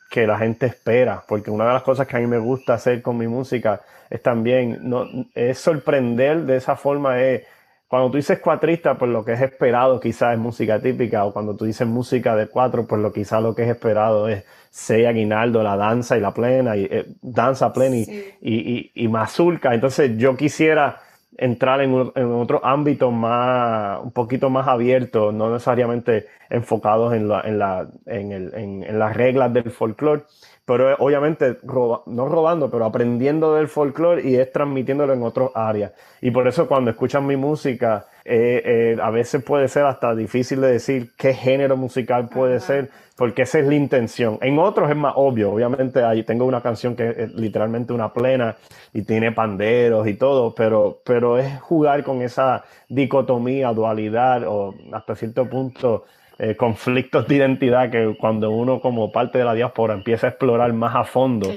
que 0.10 0.26
la 0.26 0.38
gente 0.38 0.66
espera, 0.66 1.24
porque 1.28 1.52
una 1.52 1.68
de 1.68 1.74
las 1.74 1.84
cosas 1.84 2.08
que 2.08 2.18
a 2.18 2.20
mí 2.20 2.28
me 2.28 2.40
gusta 2.40 2.74
hacer 2.74 3.02
con 3.02 3.18
mi 3.18 3.28
música 3.28 3.82
es 4.10 4.22
también, 4.22 4.80
no, 4.82 5.06
es 5.36 5.58
sorprender 5.60 6.46
de 6.46 6.58
esa 6.58 6.76
forma, 6.76 7.22
es, 7.22 7.44
cuando 7.88 8.12
tú 8.12 8.18
dices 8.18 8.40
cuatrista, 8.40 8.98
pues 8.98 9.12
lo 9.12 9.24
que 9.24 9.34
es 9.34 9.42
esperado 9.42 10.00
quizás 10.00 10.34
es 10.34 10.40
música 10.40 10.80
típica, 10.80 11.26
o 11.26 11.34
cuando 11.34 11.56
tú 11.56 11.66
dices 11.66 11.88
música 11.88 12.36
de 12.36 12.48
cuatro, 12.48 12.86
pues 12.86 13.02
lo 13.02 13.12
quizás 13.12 13.42
lo 13.42 13.54
que 13.56 13.64
es 13.64 13.70
esperado 13.70 14.28
es 14.28 14.44
seis 14.70 15.08
aguinaldo, 15.08 15.64
la 15.64 15.76
danza 15.76 16.18
y 16.18 16.22
la 16.22 16.34
plena, 16.34 16.76
y 16.78 16.86
eh, 16.86 17.06
danza 17.22 17.74
plena 17.74 17.96
y, 17.98 18.36
y, 18.42 18.92
y 18.94 19.08
mazurca. 19.08 19.74
Entonces 19.74 20.18
yo 20.18 20.36
quisiera 20.36 21.02
entrar 21.38 21.82
en, 21.82 21.94
otro 21.94 22.63
ámbito 22.65 23.12
más, 23.12 24.00
un 24.03 24.12
poquito 24.12 24.50
más 24.50 24.67
abierto, 24.67 25.32
no 25.32 25.51
necesariamente 25.51 26.27
enfocados 26.50 27.13
en, 27.13 27.27
la, 27.27 27.41
en, 27.41 27.60
la, 27.60 27.88
en, 28.06 28.32
el, 28.32 28.53
en, 28.56 29.00
las 29.00 29.15
reglas 29.15 29.53
del 29.53 29.70
folclore, 29.72 30.24
pero 30.65 30.96
obviamente 30.98 31.58
no 31.63 32.27
robando, 32.27 32.70
pero 32.70 32.86
aprendiendo 32.86 33.56
del 33.56 33.67
folclore 33.67 34.27
y 34.27 34.36
es 34.36 34.51
transmitiéndolo 34.51 35.13
en 35.13 35.24
otras 35.24 35.50
áreas. 35.53 35.94
Y 36.22 36.32
por 36.32 36.48
eso 36.48 36.67
cuando 36.67 36.91
escuchan 36.91 37.25
mi 37.25 37.38
música, 37.38 38.08
eh, 38.29 38.62
eh, 38.65 38.98
a 39.01 39.10
veces 39.10 39.41
puede 39.41 39.69
ser 39.69 39.86
hasta 39.86 40.13
difícil 40.13 40.60
de 40.60 40.74
decir 40.74 41.12
qué 41.15 41.34
género 41.34 41.77
musical 41.77 42.27
puede 42.27 42.60
ser, 42.60 42.89
porque 43.15 43.43
esa 43.43 43.60
es 43.60 43.67
la 43.67 43.75
intención. 43.75 44.38
En 44.41 44.60
otros 44.60 44.89
es 44.89 44.98
más 44.98 45.13
obvio, 45.15 45.51
obviamente 45.51 46.03
ahí 46.03 46.24
tengo 46.24 46.43
una 46.43 46.62
canción 46.62 46.98
que 46.98 47.10
es 47.10 47.34
literalmente 47.36 47.93
una 47.93 48.12
plena 48.12 48.57
y 48.93 49.03
tiene 49.03 49.31
panderos 49.31 50.07
y 50.07 50.15
todo, 50.15 50.53
pero, 50.53 51.00
pero 51.05 51.38
es 51.38 51.62
jugar 51.62 52.03
con 52.03 52.22
esa 52.22 52.65
dicotomía, 52.89 53.72
dualidad 53.72 54.43
o 54.46 54.75
hasta 54.91 55.15
cierto 55.15 55.50
punto 55.50 56.03
eh, 56.38 56.57
conflictos 56.57 57.27
de 57.29 57.36
identidad 57.36 57.89
que 57.89 58.17
cuando 58.19 58.51
uno 58.51 58.81
como 58.81 59.10
parte 59.10 59.38
de 59.38 59.46
la 59.46 59.53
diáspora 59.53 59.93
empieza 59.93 60.27
a 60.27 60.29
explorar 60.31 60.74
más 60.74 60.93
a 60.96 61.05
fondo. 61.05 61.50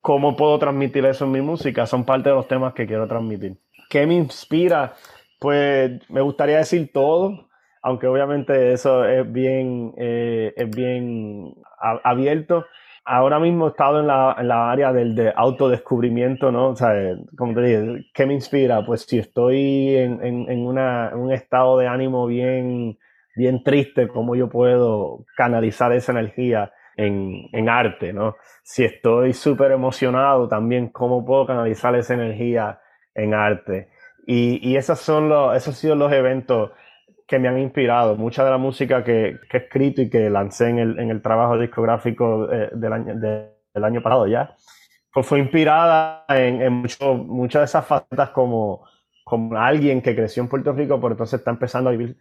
¿Cómo 0.00 0.34
puedo 0.34 0.58
transmitir 0.58 1.04
eso 1.04 1.26
en 1.26 1.32
mi 1.32 1.42
música? 1.42 1.86
Son 1.86 2.04
parte 2.04 2.30
de 2.30 2.34
los 2.34 2.48
temas 2.48 2.72
que 2.72 2.86
quiero 2.86 3.06
transmitir. 3.06 3.58
¿Qué 3.88 4.06
me 4.06 4.14
inspira? 4.14 4.94
Pues 5.38 6.00
me 6.10 6.20
gustaría 6.20 6.58
decir 6.58 6.90
todo, 6.92 7.48
aunque 7.82 8.06
obviamente 8.08 8.72
eso 8.72 9.04
es 9.04 9.30
bien, 9.30 9.94
eh, 9.96 10.52
es 10.56 10.68
bien 10.74 11.54
abierto. 12.02 12.66
Ahora 13.04 13.38
mismo 13.38 13.66
he 13.66 13.70
estado 13.70 14.00
en 14.00 14.08
la, 14.08 14.36
en 14.38 14.48
la 14.48 14.70
área 14.70 14.92
del 14.92 15.14
de 15.14 15.32
autodescubrimiento, 15.34 16.50
¿no? 16.52 16.70
O 16.70 16.76
sea, 16.76 16.92
¿qué 18.12 18.26
me 18.26 18.34
inspira? 18.34 18.84
Pues 18.84 19.02
si 19.02 19.18
estoy 19.18 19.96
en, 19.96 20.22
en, 20.22 20.50
en, 20.50 20.66
una, 20.66 21.12
un 21.14 21.32
estado 21.32 21.78
de 21.78 21.86
ánimo 21.86 22.26
bien, 22.26 22.98
bien 23.36 23.62
triste, 23.62 24.08
¿cómo 24.08 24.34
yo 24.34 24.48
puedo 24.50 25.24
canalizar 25.36 25.92
esa 25.92 26.12
energía 26.12 26.70
en, 26.96 27.48
en 27.52 27.68
arte, 27.68 28.12
¿no? 28.12 28.34
Si 28.62 28.84
estoy 28.84 29.32
súper 29.32 29.70
emocionado, 29.72 30.48
también, 30.48 30.88
¿cómo 30.88 31.24
puedo 31.24 31.46
canalizar 31.46 31.94
esa 31.94 32.12
energía 32.14 32.80
en 33.14 33.32
arte? 33.32 33.88
Y, 34.30 34.60
y 34.62 34.76
esos, 34.76 34.98
son 34.98 35.30
los, 35.30 35.56
esos 35.56 35.68
han 35.68 35.74
sido 35.74 35.94
los 35.94 36.12
eventos 36.12 36.72
que 37.26 37.38
me 37.38 37.48
han 37.48 37.58
inspirado. 37.58 38.14
Mucha 38.14 38.44
de 38.44 38.50
la 38.50 38.58
música 38.58 39.02
que, 39.02 39.38
que 39.50 39.56
he 39.56 39.60
escrito 39.60 40.02
y 40.02 40.10
que 40.10 40.28
lancé 40.28 40.68
en 40.68 40.78
el, 40.78 40.98
en 40.98 41.08
el 41.08 41.22
trabajo 41.22 41.58
discográfico 41.58 42.46
eh, 42.52 42.68
del, 42.74 42.92
año, 42.92 43.14
del 43.14 43.84
año 43.84 44.02
pasado 44.02 44.26
ya, 44.26 44.54
pues 45.14 45.26
fue 45.26 45.38
inspirada 45.38 46.26
en, 46.28 46.60
en 46.60 46.72
mucho, 46.74 47.14
muchas 47.14 47.60
de 47.60 47.64
esas 47.64 47.86
facetas 47.86 48.28
como, 48.28 48.84
como 49.24 49.56
alguien 49.56 50.02
que 50.02 50.14
creció 50.14 50.42
en 50.42 50.50
Puerto 50.50 50.74
Rico, 50.74 51.00
pero 51.00 51.12
entonces 51.12 51.38
está 51.38 51.50
empezando 51.50 51.88
a 51.88 51.92
vivir 51.92 52.18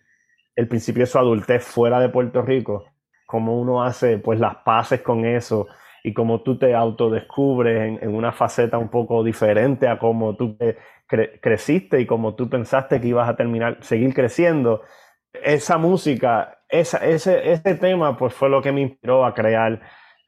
el 0.56 0.70
principio 0.70 1.02
de 1.02 1.08
su 1.08 1.20
adultez 1.20 1.66
fuera 1.66 2.00
de 2.00 2.08
Puerto 2.08 2.42
Rico, 2.42 2.86
cómo 3.26 3.60
uno 3.60 3.84
hace 3.84 4.18
pues 4.18 4.40
las 4.40 4.56
paces 4.64 5.02
con 5.02 5.26
eso 5.26 5.68
y 6.08 6.14
cómo 6.14 6.42
tú 6.42 6.58
te 6.58 6.74
autodescubres 6.74 8.02
en, 8.02 8.16
una 8.16 8.32
faceta 8.32 8.78
un 8.78 8.88
poco 8.88 9.26
diferente 9.26 9.90
a 9.90 10.00
cómo 10.00 10.38
tú 10.38 10.58
creciste 11.42 12.00
y 12.00 12.06
cómo 12.06 12.34
tú 12.34 12.50
pensaste 12.50 13.02
que 13.02 13.08
ibas 13.08 13.28
a 13.28 13.36
terminar, 13.36 13.78
seguir 13.82 14.14
creciendo. 14.14 14.84
Esa 15.34 15.78
música, 15.78 16.60
esa, 16.70 17.00
ese, 17.00 17.52
ese 17.52 17.76
tema, 17.76 18.18
pues 18.18 18.34
fue 18.34 18.48
lo 18.48 18.62
que 18.62 18.72
me 18.72 18.82
inspiró 18.82 19.26
a 19.26 19.34
crear 19.34 19.82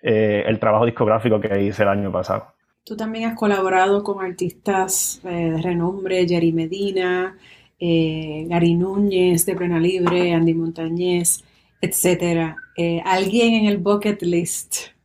eh, 0.04 0.44
el 0.46 0.60
trabajo 0.60 0.86
discográfico 0.86 1.40
que 1.40 1.64
hice 1.64 1.84
el 1.84 1.90
año 1.90 2.12
pasado. 2.12 2.54
Tú 2.84 2.98
también 2.98 3.30
has 3.30 3.38
colaborado 3.38 4.04
con 4.04 4.22
artistas 4.22 5.22
eh, 5.24 5.52
de 5.52 5.62
renombre, 5.62 6.28
Jerry 6.28 6.52
Medina, 6.52 7.38
eh, 7.80 8.46
Gary 8.50 8.74
Núñez 8.76 9.46
de 9.46 9.56
Plena 9.56 9.80
Libre, 9.80 10.34
Andy 10.34 10.54
Montañez, 10.54 11.42
etcétera. 11.80 12.58
Eh, 12.76 13.02
¿Alguien 13.06 13.54
en 13.54 13.66
el 13.68 13.78
bucket 13.78 14.22
list? 14.24 14.99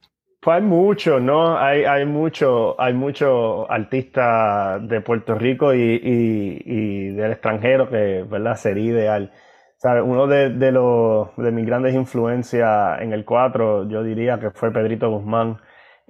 Pues 0.45 0.57
hay 0.57 0.63
mucho, 0.63 1.21
¿no? 1.21 1.59
Hay, 1.59 1.85
hay 1.85 2.05
mucho, 2.05 2.79
hay 2.79 2.93
muchos 2.93 3.67
artistas 3.71 4.87
de 4.87 5.01
Puerto 5.01 5.35
Rico 5.37 5.73
y, 5.73 7.11
del 7.13 7.33
extranjero 7.33 7.89
que, 7.89 8.25
¿verdad? 8.29 8.55
Sería 8.57 8.85
ideal. 8.85 9.33
Uno 10.05 10.27
de, 10.27 10.51
los, 10.73 11.35
de 11.37 11.51
mis 11.51 11.67
grandes 11.67 11.95
influencias 11.95 13.01
en 13.01 13.13
el 13.15 13.25
4, 13.25 13.89
yo 13.89 14.03
diría 14.03 14.39
que 14.39 14.51
fue 14.51 14.71
Pedrito 14.71 15.11
Guzmán. 15.11 15.59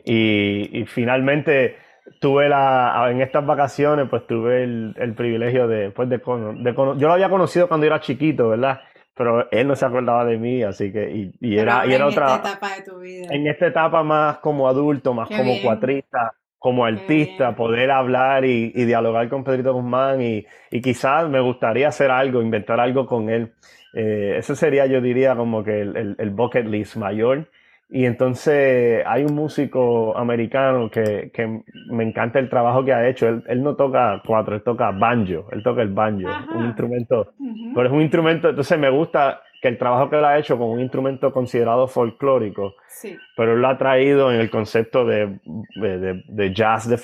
y 0.05 0.85
finalmente, 0.89 1.77
tuve 2.21 2.49
la, 2.49 3.09
en 3.11 3.21
estas 3.21 3.47
vacaciones, 3.47 4.09
pues 4.09 4.27
tuve 4.27 4.65
el, 4.65 4.95
el 4.99 5.15
privilegio 5.15 5.69
de, 5.69 5.91
pues 5.91 6.09
de, 6.09 6.19
de, 6.19 6.75
yo 6.75 6.95
lo 7.09 7.13
había 7.13 7.31
conocido 7.31 7.69
cuando 7.69 7.87
era 7.87 8.01
chiquito, 8.01 8.51
¿verdad? 8.51 8.81
Pero 9.17 9.51
él 9.51 9.69
no 9.69 9.77
se 9.77 9.85
acordaba 9.85 10.25
de 10.25 10.39
mí, 10.39 10.63
así 10.63 10.93
que, 10.93 11.11
y, 11.11 11.33
y 11.41 11.59
era, 11.59 11.87
y 11.87 11.93
era 11.93 12.07
otra. 12.07 12.27
En 12.27 12.35
esta 12.35 12.51
etapa 12.51 12.75
de 12.75 12.83
tu 12.83 12.99
vida. 12.99 13.27
En 13.31 13.47
esta 13.47 13.67
etapa 13.67 14.03
más 14.03 14.39
como 14.39 14.69
adulto, 14.69 15.15
más 15.15 15.29
como 15.29 15.61
cuatrista, 15.63 16.33
como 16.59 16.85
artista, 16.85 17.55
poder 17.55 17.91
hablar 17.91 18.45
y, 18.45 18.73
y, 18.75 18.85
dialogar 18.87 19.29
con 19.29 19.45
Pedrito 19.45 19.73
Guzmán 19.73 20.21
y, 20.23 20.47
y 20.71 20.81
quizás 20.81 21.29
me 21.29 21.41
gustaría 21.41 21.89
hacer 21.89 22.11
algo, 22.11 22.43
inventar 22.43 22.81
algo 22.81 23.07
con 23.07 23.31
él. 23.31 23.53
Eh, 23.93 24.37
eso 24.39 24.57
sería, 24.57 24.87
yo 24.87 25.01
diría, 25.01 25.37
como 25.37 25.63
que 25.63 25.81
el, 25.81 25.97
el, 25.97 26.17
el 26.19 26.31
bucket 26.31 26.67
list 26.67 26.97
mayor. 26.97 27.49
Y 27.91 28.07
entonces 28.07 29.05
hay 29.07 29.25
un 29.25 29.35
músico 29.35 30.17
americano 30.17 30.91
que, 30.91 31.31
que, 31.33 31.63
me 31.91 32.05
encanta 32.05 32.39
el 32.39 32.49
trabajo 32.49 32.85
que 32.85 32.93
ha 32.93 33.09
hecho. 33.09 33.29
Él, 33.29 33.45
él, 33.47 33.63
no 33.63 33.77
toca 33.77 34.23
cuatro, 34.27 34.55
él 34.55 34.63
toca 34.63 34.91
banjo, 34.91 35.47
él 35.53 35.63
toca 35.63 35.83
el 35.83 35.91
banjo, 35.91 36.29
un 36.55 36.65
instrumento, 36.65 37.35
pero 37.75 37.87
es 37.87 37.93
un 37.93 38.01
instrumento, 38.01 38.49
entonces 38.49 38.79
me 38.79 38.91
gusta 38.91 39.43
que 39.61 39.69
el 39.69 39.79
trabajo 39.79 40.11
que 40.11 40.17
él 40.17 40.25
ha 40.25 40.39
hecho 40.39 40.59
con 40.59 40.69
un 40.69 40.81
instrumento 40.81 41.33
considerado 41.33 41.87
folclórico, 41.87 42.75
sí. 42.87 43.17
pero 43.37 43.55
él 43.55 43.61
lo 43.61 43.69
ha 43.69 43.79
traído 43.79 44.33
en 44.33 44.41
el 44.41 44.51
concepto 44.51 45.05
de, 45.05 45.39
de, 45.77 46.23
de 46.27 46.55
jazz 46.55 46.89
de, 46.89 46.97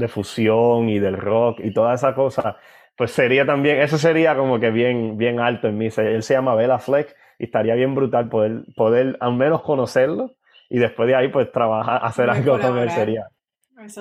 de, 0.00 0.08
fusión 0.08 0.88
y 0.88 0.98
del 0.98 1.16
rock 1.16 1.60
y 1.62 1.72
toda 1.72 1.94
esa 1.94 2.14
cosa, 2.14 2.56
pues 2.96 3.12
sería 3.12 3.46
también, 3.46 3.80
eso 3.80 3.98
sería 3.98 4.34
como 4.34 4.58
que 4.58 4.70
bien, 4.70 5.16
bien 5.16 5.38
alto 5.38 5.68
en 5.68 5.78
mí. 5.78 5.88
Él 5.96 6.22
se 6.24 6.34
llama 6.34 6.56
Bela 6.56 6.80
Fleck 6.80 7.14
y 7.38 7.44
estaría 7.44 7.74
bien 7.74 7.94
brutal 7.94 8.28
poder, 8.28 8.64
poder 8.76 9.16
al 9.20 9.34
menos 9.34 9.62
conocerlo 9.62 10.34
y 10.68 10.78
después 10.78 11.06
de 11.06 11.14
ahí 11.14 11.28
pues 11.28 11.50
trabajar, 11.52 12.00
hacer 12.02 12.28
algo 12.30 12.58
con 12.58 12.78
él 12.78 12.90
sería, 12.90 13.28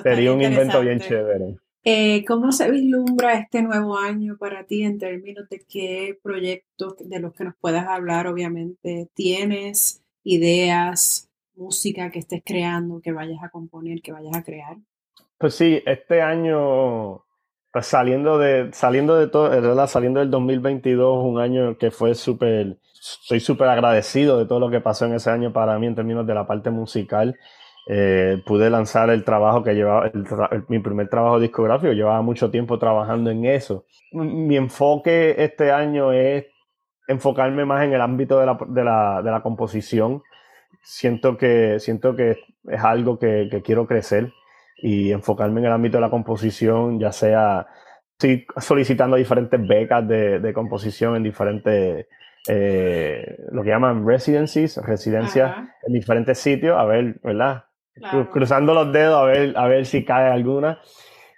sería 0.03 0.33
un 0.33 0.41
invento 0.41 0.81
bien 0.81 0.99
chévere. 0.99 1.57
Eh, 1.83 2.25
¿Cómo 2.25 2.51
se 2.51 2.69
vislumbra 2.69 3.35
este 3.35 3.61
nuevo 3.61 3.97
año 3.97 4.35
para 4.37 4.65
ti 4.65 4.83
en 4.83 4.97
términos 4.97 5.47
de 5.47 5.63
qué 5.69 6.19
proyectos 6.21 6.95
de 6.99 7.19
los 7.19 7.33
que 7.33 7.45
nos 7.45 7.55
puedas 7.55 7.87
hablar, 7.87 8.27
obviamente, 8.27 9.07
tienes, 9.13 10.03
ideas, 10.23 11.29
música 11.55 12.11
que 12.11 12.19
estés 12.19 12.41
creando, 12.45 12.99
que 12.99 13.13
vayas 13.13 13.41
a 13.41 13.49
componer, 13.49 14.01
que 14.01 14.11
vayas 14.11 14.35
a 14.35 14.43
crear? 14.43 14.75
Pues 15.37 15.53
sí, 15.55 15.81
este 15.85 16.21
año 16.21 17.23
pues 17.71 17.85
saliendo 17.85 18.37
de, 18.37 18.69
saliendo 18.73 19.17
de 19.17 19.27
todo, 19.27 19.49
¿verdad? 19.49 19.87
Saliendo 19.87 20.19
del 20.19 20.31
2022, 20.31 21.23
un 21.23 21.39
año 21.39 21.77
que 21.77 21.91
fue 21.91 22.15
súper, 22.15 22.79
soy 22.99 23.39
súper 23.39 23.67
agradecido 23.69 24.37
de 24.37 24.45
todo 24.45 24.59
lo 24.59 24.69
que 24.69 24.81
pasó 24.81 25.05
en 25.05 25.13
ese 25.13 25.29
año 25.29 25.53
para 25.53 25.77
mí 25.79 25.87
en 25.87 25.95
términos 25.95 26.25
de 26.25 26.33
la 26.33 26.47
parte 26.47 26.69
musical. 26.69 27.37
Eh, 27.89 28.41
pude 28.45 28.69
lanzar 28.69 29.09
el 29.09 29.23
trabajo 29.23 29.63
que 29.63 29.73
llevaba, 29.73 30.11
mi 30.67 30.79
primer 30.79 31.07
trabajo 31.07 31.39
discográfico, 31.39 31.93
llevaba 31.93 32.21
mucho 32.21 32.51
tiempo 32.51 32.77
trabajando 32.77 33.29
en 33.31 33.45
eso. 33.45 33.85
Mi 34.11 34.57
enfoque 34.57 35.35
este 35.37 35.71
año 35.71 36.11
es 36.11 36.45
enfocarme 37.07 37.63
más 37.63 37.83
en 37.83 37.93
el 37.93 38.01
ámbito 38.01 38.39
de 38.39 38.45
la, 38.45 38.57
de 38.67 38.83
la, 38.83 39.21
de 39.23 39.31
la 39.31 39.41
composición. 39.41 40.21
Siento 40.83 41.37
que, 41.37 41.79
siento 41.79 42.15
que 42.15 42.37
es 42.65 42.83
algo 42.83 43.17
que, 43.19 43.47
que 43.49 43.61
quiero 43.61 43.87
crecer 43.87 44.33
y 44.77 45.11
enfocarme 45.11 45.61
en 45.61 45.67
el 45.67 45.71
ámbito 45.71 45.97
de 45.97 46.01
la 46.01 46.09
composición, 46.09 46.99
ya 46.99 47.11
sea, 47.11 47.67
estoy 48.11 48.45
solicitando 48.57 49.15
diferentes 49.15 49.65
becas 49.65 50.07
de, 50.07 50.39
de 50.39 50.53
composición 50.53 51.15
en 51.15 51.23
diferentes, 51.23 52.07
eh, 52.47 53.37
lo 53.51 53.63
que 53.63 53.69
llaman 53.69 54.05
residencies, 54.05 54.77
residencias 54.77 55.55
en 55.85 55.93
diferentes 55.93 56.37
sitios, 56.37 56.77
a 56.77 56.85
ver, 56.85 57.19
¿verdad? 57.23 57.65
Cruzando 58.31 58.73
los 58.73 58.91
dedos 58.93 59.15
a 59.15 59.23
ver, 59.23 59.57
a 59.57 59.67
ver 59.67 59.85
si 59.85 60.05
cae 60.05 60.31
alguna. 60.31 60.79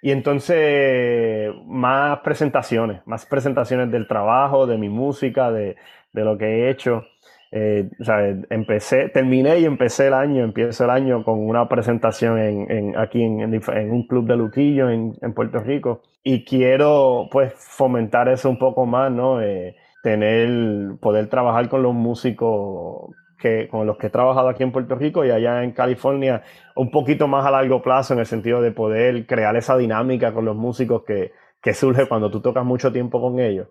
Y 0.02 0.12
entonces, 0.12 1.50
más 1.66 2.20
presentaciones, 2.20 3.02
más 3.06 3.26
presentaciones 3.26 3.90
del 3.90 4.06
trabajo, 4.06 4.66
de 4.66 4.78
mi 4.78 4.88
música, 4.88 5.50
de, 5.50 5.76
de 6.12 6.24
lo 6.24 6.38
que 6.38 6.46
he 6.46 6.70
hecho. 6.70 7.04
Eh, 7.52 7.90
o 8.00 8.04
sea, 8.04 8.28
empecé, 8.50 9.08
terminé 9.08 9.58
y 9.58 9.64
empecé 9.64 10.06
el 10.06 10.14
año, 10.14 10.44
empiezo 10.44 10.84
el 10.84 10.90
año 10.90 11.24
con 11.24 11.40
una 11.40 11.68
presentación 11.68 12.38
en, 12.38 12.70
en 12.70 12.96
aquí 12.96 13.24
en, 13.24 13.40
en, 13.40 13.90
un 13.90 14.06
club 14.06 14.26
de 14.28 14.36
Luquillo 14.36 14.88
en, 14.88 15.14
Puerto 15.34 15.58
Rico 15.58 16.02
y 16.22 16.44
quiero 16.44 17.28
pues 17.32 17.52
fomentar 17.54 18.28
eso 18.28 18.48
un 18.48 18.58
poco 18.58 18.86
más, 18.86 19.10
¿no? 19.10 19.42
Eh, 19.42 19.74
tener, 20.02 20.96
poder 21.00 21.28
trabajar 21.28 21.68
con 21.68 21.82
los 21.82 21.94
músicos 21.94 23.14
que, 23.38 23.68
con 23.68 23.86
los 23.86 23.96
que 23.96 24.08
he 24.08 24.10
trabajado 24.10 24.48
aquí 24.48 24.62
en 24.62 24.72
Puerto 24.72 24.94
Rico 24.94 25.24
y 25.24 25.30
allá 25.30 25.64
en 25.64 25.72
California 25.72 26.42
un 26.76 26.90
poquito 26.90 27.26
más 27.26 27.44
a 27.46 27.50
largo 27.50 27.82
plazo 27.82 28.14
en 28.14 28.20
el 28.20 28.26
sentido 28.26 28.60
de 28.60 28.72
poder 28.72 29.26
crear 29.26 29.56
esa 29.56 29.76
dinámica 29.76 30.32
con 30.32 30.44
los 30.44 30.56
músicos 30.56 31.04
que, 31.06 31.32
que 31.62 31.74
surge 31.74 32.06
cuando 32.06 32.30
tú 32.30 32.40
tocas 32.40 32.64
mucho 32.64 32.92
tiempo 32.92 33.20
con 33.20 33.38
ellos. 33.38 33.68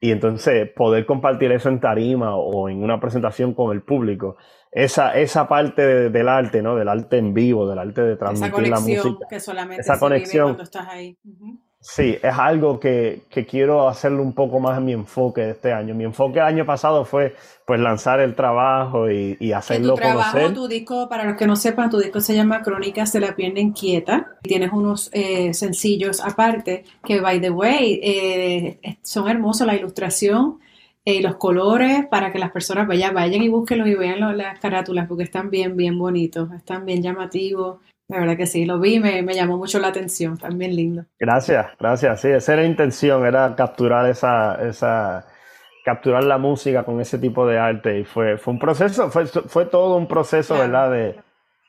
Y 0.00 0.10
entonces 0.12 0.70
poder 0.70 1.06
compartir 1.06 1.50
eso 1.50 1.68
en 1.68 1.80
tarima 1.80 2.36
o 2.36 2.68
en 2.68 2.82
una 2.82 3.00
presentación 3.00 3.54
con 3.54 3.74
el 3.74 3.82
público, 3.82 4.36
esa, 4.70 5.16
esa 5.16 5.48
parte 5.48 6.10
del 6.10 6.28
arte, 6.28 6.62
¿no? 6.62 6.76
Del 6.76 6.88
arte 6.88 7.18
en 7.18 7.34
vivo, 7.34 7.68
del 7.68 7.78
arte 7.78 8.02
de 8.02 8.16
transmitir 8.16 8.68
la 8.68 8.80
música. 8.80 9.26
Que 9.28 9.40
solamente 9.40 9.80
esa 9.80 9.98
conexión. 9.98 10.48
cuando 10.48 10.62
estás 10.62 10.86
ahí. 10.88 11.16
Sí, 11.88 12.16
es 12.20 12.34
algo 12.36 12.80
que, 12.80 13.22
quiero 13.48 13.88
hacerlo 13.88 14.20
un 14.20 14.32
poco 14.32 14.58
más 14.58 14.76
en 14.76 14.86
mi 14.86 14.92
enfoque 14.92 15.42
de 15.42 15.50
este 15.52 15.72
año. 15.72 15.94
Mi 15.94 16.02
enfoque 16.02 16.40
el 16.40 16.44
año 16.44 16.66
pasado 16.66 17.04
fue 17.04 17.36
pues 17.64 17.78
lanzar 17.78 18.18
el 18.18 18.34
trabajo 18.34 19.08
y, 19.08 19.36
y 19.38 19.52
hacerlo 19.52 19.94
tu 19.94 20.00
trabajo, 20.00 20.52
Tu 20.52 20.66
disco, 20.66 21.08
para 21.08 21.22
los 21.22 21.36
que 21.36 21.46
no 21.46 21.54
sepan, 21.54 21.88
tu 21.88 21.98
disco 21.98 22.20
se 22.20 22.34
llama 22.34 22.62
Crónicas 22.62 23.12
de 23.12 23.20
la 23.20 23.36
pierna 23.36 23.60
inquieta. 23.60 24.36
Tienes 24.42 24.72
unos 24.72 25.10
eh, 25.12 25.54
sencillos 25.54 26.20
aparte 26.20 26.84
que, 27.04 27.20
by 27.20 27.40
the 27.40 27.50
way, 27.50 28.00
eh, 28.02 28.98
son 29.02 29.28
hermosos 29.28 29.64
la 29.64 29.76
ilustración 29.76 30.58
y 31.04 31.20
los 31.20 31.36
colores 31.36 32.04
para 32.10 32.32
que 32.32 32.40
las 32.40 32.50
personas 32.50 32.88
vayan, 32.88 33.14
vayan 33.14 33.42
y 33.42 33.48
búsquenlos 33.48 33.86
y 33.86 33.94
vean 33.94 34.36
las 34.36 34.58
carátulas 34.58 35.06
porque 35.06 35.22
están 35.22 35.50
bien, 35.50 35.76
bien 35.76 35.96
bonitos, 35.96 36.52
están 36.52 36.84
bien 36.84 37.00
llamativos. 37.00 37.78
La 38.08 38.20
verdad 38.20 38.36
que 38.36 38.46
sí, 38.46 38.64
lo 38.64 38.78
vi, 38.78 39.00
me, 39.00 39.22
me 39.22 39.34
llamó 39.34 39.58
mucho 39.58 39.78
la 39.80 39.88
atención, 39.88 40.38
también 40.38 40.76
lindo. 40.76 41.04
Gracias, 41.18 41.66
gracias, 41.78 42.20
sí, 42.20 42.28
esa 42.28 42.52
era 42.52 42.62
la 42.62 42.68
intención, 42.68 43.26
era 43.26 43.54
capturar 43.56 44.08
esa, 44.08 44.54
esa, 44.66 45.26
capturar 45.84 46.24
la 46.24 46.38
música 46.38 46.84
con 46.84 47.00
ese 47.00 47.18
tipo 47.18 47.46
de 47.46 47.58
arte 47.58 48.00
y 48.00 48.04
fue, 48.04 48.38
fue 48.38 48.54
un 48.54 48.58
proceso, 48.60 49.10
fue, 49.10 49.26
fue 49.26 49.66
todo 49.66 49.96
un 49.96 50.08
proceso, 50.08 50.54
¿verdad? 50.58 50.90
De, 50.90 51.16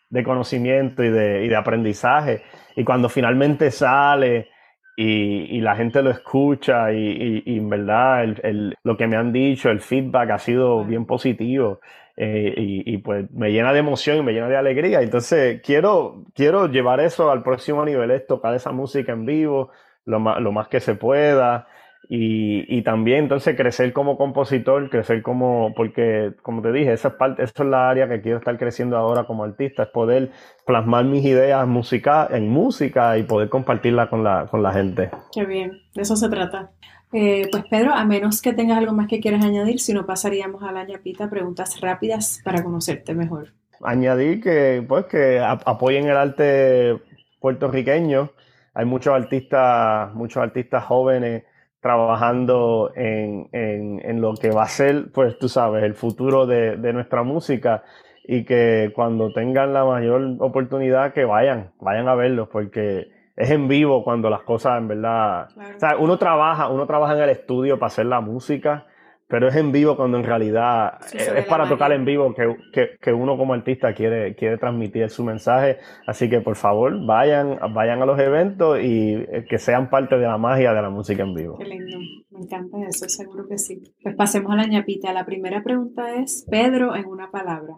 de 0.10 0.24
conocimiento 0.24 1.04
y 1.04 1.10
de, 1.10 1.46
y 1.46 1.50
de 1.50 1.56
aprendizaje. 1.56 2.44
Y 2.76 2.84
cuando 2.84 3.10
finalmente 3.10 3.72
sale 3.72 4.50
y, 4.96 5.58
y 5.58 5.62
la 5.62 5.76
gente 5.76 6.02
lo 6.02 6.10
escucha 6.10 6.92
y, 6.94 7.44
y, 7.46 7.58
en 7.58 7.70
verdad 7.70 8.24
el, 8.24 8.40
el, 8.44 8.76
lo 8.84 8.98
que 8.98 9.08
me 9.08 9.18
han 9.18 9.32
dicho, 9.32 9.70
el 9.70 9.82
feedback 9.82 10.32
ha 10.32 10.40
sido 10.40 10.84
bien 10.84 11.06
positivo. 11.06 11.80
Eh, 12.20 12.54
y, 12.58 12.98
pues 12.98 13.30
me 13.32 13.52
llena 13.52 13.72
de 13.74 13.80
emoción 13.80 14.18
y 14.18 14.24
me 14.24 14.34
llena 14.34 14.50
de 14.50 14.58
alegría. 14.58 15.02
Entonces 15.02 15.62
quiero, 15.64 16.26
quiero 16.34 16.68
llevar 16.68 17.00
eso 17.00 17.30
al 17.30 17.44
próximo 17.44 17.86
nivel, 17.86 18.10
es 18.12 18.26
tocar 18.26 18.56
esa 18.56 18.72
música 18.72 19.12
en 19.14 19.26
vivo 19.26 19.70
lo 20.06 20.20
más, 20.20 20.42
lo 20.42 20.52
más 20.52 20.68
que 20.68 20.80
se 20.80 20.96
pueda. 20.96 21.68
Y, 22.10 22.64
y, 22.74 22.84
también 22.84 23.24
entonces 23.24 23.58
crecer 23.58 23.92
como 23.92 24.18
compositor, 24.18 24.90
crecer 24.90 25.22
como, 25.22 25.74
porque 25.76 26.34
como 26.42 26.62
te 26.62 26.72
dije, 26.72 26.94
esa 26.94 27.10
es 27.10 27.14
parte, 27.16 27.44
eso 27.44 27.64
es 27.64 27.70
la 27.70 27.90
área 27.90 28.08
que 28.08 28.22
quiero 28.22 28.38
estar 28.38 28.58
creciendo 28.58 28.96
ahora 28.96 29.26
como 29.26 29.44
artista, 29.44 29.84
es 29.84 29.90
poder 29.90 30.32
plasmar 30.66 31.04
mis 31.04 31.26
ideas 31.26 31.68
música, 31.68 32.26
en 32.32 32.48
música 32.48 33.18
y 33.18 33.24
poder 33.24 33.50
compartirla 33.50 34.10
con 34.10 34.24
la, 34.24 34.46
con 34.46 34.64
la 34.64 34.72
gente. 34.72 35.10
Qué 35.34 35.46
bien, 35.46 35.82
de 35.94 36.02
eso 36.02 36.16
se 36.16 36.30
trata. 36.30 36.72
Eh, 37.12 37.48
pues 37.52 37.66
Pedro, 37.70 37.94
a 37.94 38.06
menos 38.06 38.42
que 38.42 38.54
tengas 38.54 38.78
algo 38.78 38.94
más 38.94 39.08
que 39.08 39.20
quieras 39.20 39.44
añadir, 39.44 39.80
si 39.80 39.94
no 39.94 40.06
pasaríamos 40.06 40.64
a 40.64 40.72
la 40.72 40.86
ñapita, 40.86 41.30
preguntas 41.30 41.80
rápidas 41.82 42.42
para 42.44 42.64
conocerte 42.64 43.14
mejor. 43.14 43.54
Añadir 43.82 44.42
que, 44.42 44.84
pues, 44.88 45.06
que 45.06 45.40
apoyen 45.40 46.08
el 46.08 46.18
arte 46.18 46.98
puertorriqueño. 47.40 48.32
Hay 48.74 48.86
muchos 48.86 49.14
artistas, 49.14 50.14
muchos 50.14 50.42
artistas 50.42 50.84
jóvenes 50.86 51.44
trabajando 51.82 52.92
en, 52.96 53.50
en, 53.52 54.22
lo 54.22 54.34
que 54.34 54.50
va 54.50 54.64
a 54.64 54.68
ser, 54.68 55.12
pues 55.14 55.38
tú 55.38 55.48
sabes, 55.48 55.84
el 55.84 55.94
futuro 55.94 56.46
de, 56.46 56.78
de 56.78 56.94
nuestra 56.94 57.24
música 57.24 57.84
y 58.24 58.44
que 58.44 58.92
cuando 58.96 59.32
tengan 59.32 59.74
la 59.74 59.86
mayor 59.86 60.36
oportunidad 60.40 61.14
que 61.14 61.24
vayan, 61.24 61.72
vayan 61.80 62.08
a 62.10 62.16
verlos 62.16 62.50
porque 62.50 63.08
es 63.38 63.52
en 63.52 63.68
vivo 63.68 64.04
cuando 64.04 64.30
las 64.30 64.42
cosas 64.42 64.80
en 64.80 64.88
verdad. 64.88 65.48
O 65.76 65.80
sea, 65.80 65.96
uno 65.98 66.18
trabaja, 66.18 66.70
uno 66.70 66.86
trabaja 66.88 67.16
en 67.16 67.22
el 67.22 67.30
estudio 67.30 67.78
para 67.78 67.88
hacer 67.88 68.08
la 68.08 68.20
música, 68.20 68.88
pero 69.28 69.50
es 69.50 69.56
en 69.56 69.72
vivo 69.72 69.98
cuando 69.98 70.18
en 70.18 70.24
realidad 70.24 71.00
es, 71.14 71.46
para 71.46 71.68
tocar 71.68 71.92
en 71.92 72.06
vivo 72.06 72.34
que, 72.34 72.98
que, 73.02 73.14
uno 73.14 73.38
como 73.38 73.54
artista 73.54 73.94
quiere, 73.94 74.36
quiere 74.36 74.58
transmitir 74.58 75.10
su 75.10 75.24
mensaje. 75.24 75.78
Así 76.06 76.30
que 76.30 76.40
por 76.40 76.56
favor, 76.56 77.06
vayan, 77.06 77.60
vayan 77.74 78.02
a 78.02 78.06
los 78.06 78.20
eventos 78.20 78.80
y 78.82 79.16
eh, 79.16 79.46
que 79.50 79.58
sean 79.58 79.90
parte 79.90 80.18
de 80.18 80.26
la 80.26 80.38
magia 80.38 80.74
de 80.74 80.82
la 80.82 80.90
música 80.90 81.24
en 81.24 81.34
vivo. 81.34 81.58
Qué 81.58 81.66
lindo, 81.66 81.98
me 82.32 82.40
encanta 82.40 82.78
eso, 82.88 83.08
seguro 83.10 83.48
que 83.48 83.58
sí. 83.58 83.82
Pues 84.02 84.16
pasemos 84.16 84.54
a 84.54 84.56
la 84.56 84.68
ñapita. 84.68 85.12
La 85.12 85.26
primera 85.26 85.62
pregunta 85.62 86.16
es, 86.16 86.46
Pedro, 86.50 86.96
en 86.96 87.06
una 87.06 87.30
palabra. 87.30 87.74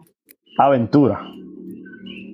Aventura. 0.56 1.20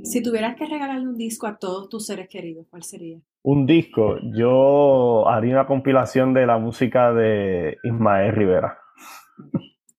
Si 0.02 0.22
tuvieras 0.22 0.56
que 0.56 0.66
regalarle 0.66 1.08
un 1.08 1.16
disco 1.16 1.46
a 1.46 1.56
todos 1.56 1.88
tus 1.88 2.06
seres 2.06 2.28
queridos, 2.28 2.66
¿cuál 2.70 2.82
sería? 2.82 3.18
Un 3.42 3.66
disco, 3.66 4.18
yo 4.34 5.28
haría 5.28 5.54
una 5.54 5.66
compilación 5.66 6.34
de 6.34 6.46
la 6.46 6.58
música 6.58 7.12
de 7.12 7.76
Ismael 7.82 8.32
Rivera. 8.32 8.78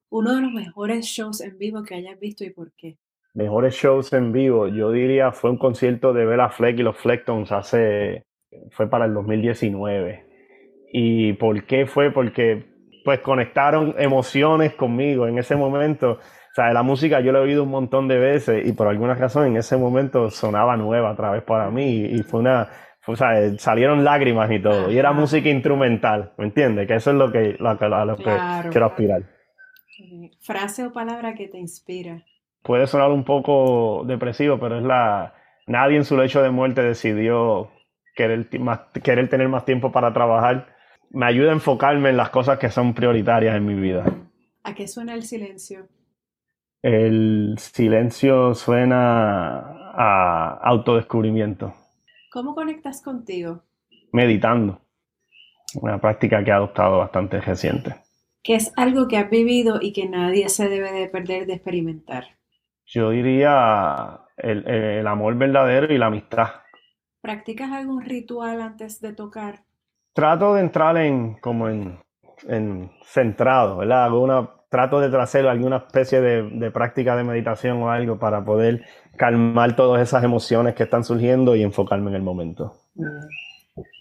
Uno 0.10 0.36
de 0.36 0.41
los 0.41 0.52
mejores 0.52 1.06
shows 1.06 1.41
en 1.41 1.58
vivo 1.58 1.84
que 1.84 1.95
hayas 1.95 2.19
visto 2.19 2.43
y 2.43 2.50
por 2.50 2.71
qué. 2.73 2.97
Mejores 3.34 3.76
shows 3.76 4.13
en 4.13 4.32
vivo, 4.32 4.67
yo 4.67 4.91
diría 4.91 5.32
fue 5.32 5.52
un 5.52 5.58
concierto 5.58 6.13
de 6.13 6.26
Bella 6.26 6.50
Fleck 6.50 6.80
y 6.80 6.84
los 6.84 6.97
Flectons 6.97 7.52
hace, 7.52 8.26
fue 8.71 8.89
para 8.89 9.06
el 9.06 9.13
2019. 9.13 10.26
¿Y 10.91 11.34
por 11.34 11.65
qué 11.65 11.86
fue? 11.86 12.12
Porque 12.12 12.65
pues 13.04 13.19
conectaron 13.19 13.93
emociones 13.97 14.73
conmigo 14.73 15.28
en 15.28 15.38
ese 15.38 15.56
momento 15.56 16.19
sea, 16.58 16.73
la 16.73 16.82
música 16.82 17.19
yo 17.19 17.32
la 17.32 17.39
he 17.39 17.41
oído 17.43 17.63
un 17.63 17.69
montón 17.69 18.08
de 18.08 18.17
veces 18.17 18.67
y 18.67 18.73
por 18.73 18.88
alguna 18.88 19.13
razón 19.13 19.45
en 19.45 19.58
ese 19.58 19.78
momento 19.78 20.32
sonaba 20.32 20.76
nueva 20.76 21.12
otra 21.12 21.32
vez 21.32 21.43
para 21.43 21.69
mí 21.69 22.06
y 22.06 22.23
fue 22.23 22.39
una, 22.39 22.69
o 23.08 23.15
sea, 23.15 23.58
salieron 23.58 24.04
lágrimas 24.04 24.52
y 24.52 24.62
todo. 24.62 24.91
Y 24.91 24.98
era 24.98 25.13
música 25.13 25.50
instrumental, 25.50 26.34
¿me 26.38 26.46
entiendes? 26.46 26.88
Que 26.88 26.96
eso 26.96 27.12
es 27.12 27.15
lo 27.15 27.32
que, 27.32 27.56
lo, 27.58 27.70
a 27.70 28.06
lo 28.06 28.17
que 28.17 28.38
quiero 28.70 28.86
aspirar. 28.86 29.24
Frase 30.41 30.86
o 30.86 30.91
palabra 30.91 31.34
que 31.34 31.48
te 31.48 31.58
inspira. 31.58 32.24
Puede 32.63 32.86
sonar 32.86 33.12
un 33.12 33.24
poco 33.24 34.04
depresivo, 34.06 34.60
pero 34.60 34.78
es 34.78 34.84
la... 34.84 35.34
Nadie 35.67 35.98
en 35.98 36.06
su 36.06 36.17
lecho 36.17 36.41
de 36.41 36.50
muerte 36.50 36.82
decidió 36.82 37.72
querer, 38.15 38.48
más, 38.60 38.82
querer 39.04 39.30
tener 39.30 39.48
más 39.48 39.63
tiempo 39.63 39.91
para 39.91 40.13
trabajar. 40.13 40.67
Me 41.10 41.26
ayuda 41.26 41.52
a 41.52 41.54
enfocarme 41.54 42.10
en 42.10 42.17
las 42.17 42.30
cosas 42.30 42.60
que 42.60 42.70
son 42.70 42.93
prioritarias 42.93 43.56
en 43.56 43.65
mi 43.65 43.76
vida. 43.76 44.04
¿A 44.63 44.74
qué 44.74 44.88
suena 44.88 45.13
el 45.13 45.24
silencio? 45.24 45.88
El 46.82 47.56
silencio 47.58 48.54
suena 48.54 49.60
a 49.93 50.60
autodescubrimiento. 50.62 51.74
¿Cómo 52.31 52.55
conectas 52.55 53.01
contigo? 53.01 53.63
Meditando. 54.11 54.81
Una 55.81 55.99
práctica 55.99 56.43
que 56.43 56.49
he 56.49 56.53
adoptado 56.53 56.99
bastante 56.99 57.41
reciente. 57.41 57.95
¿Qué 58.43 58.55
es 58.55 58.71
algo 58.77 59.07
que 59.07 59.17
has 59.17 59.29
vivido 59.29 59.79
y 59.81 59.91
que 59.93 60.07
nadie 60.07 60.47
se 60.49 60.69
debe 60.69 60.91
de 60.91 61.07
perder 61.09 61.45
de 61.45 61.53
experimentar? 61.53 62.25
Yo 62.85 63.09
diría 63.09 64.21
el, 64.37 64.67
el 64.67 65.07
amor 65.07 65.35
verdadero 65.35 65.93
y 65.93 65.97
la 65.97 66.05
amistad. 66.07 66.47
¿Practicas 67.21 67.71
algún 67.71 68.01
ritual 68.01 68.61
antes 68.61 69.01
de 69.01 69.13
tocar? 69.13 69.67
trato 70.17 70.55
de 70.55 70.61
entrar 70.61 70.97
en 70.97 71.35
como 71.35 71.69
en, 71.69 71.99
en 72.47 72.89
centrado, 73.03 73.77
¿verdad? 73.77 74.05
Hago 74.05 74.23
una, 74.23 74.49
trato 74.69 74.99
de 74.99 75.15
hacer 75.21 75.47
alguna 75.47 75.77
especie 75.77 76.21
de, 76.21 76.43
de, 76.43 76.71
práctica 76.71 77.15
de 77.15 77.23
meditación 77.23 77.82
o 77.82 77.89
algo 77.89 78.19
para 78.19 78.43
poder 78.43 78.84
calmar 79.15 79.75
todas 79.75 80.01
esas 80.01 80.23
emociones 80.23 80.75
que 80.75 80.84
están 80.84 81.03
surgiendo 81.03 81.56
y 81.56 81.63
enfocarme 81.63 82.10
en 82.10 82.15
el 82.15 82.23
momento. 82.23 82.73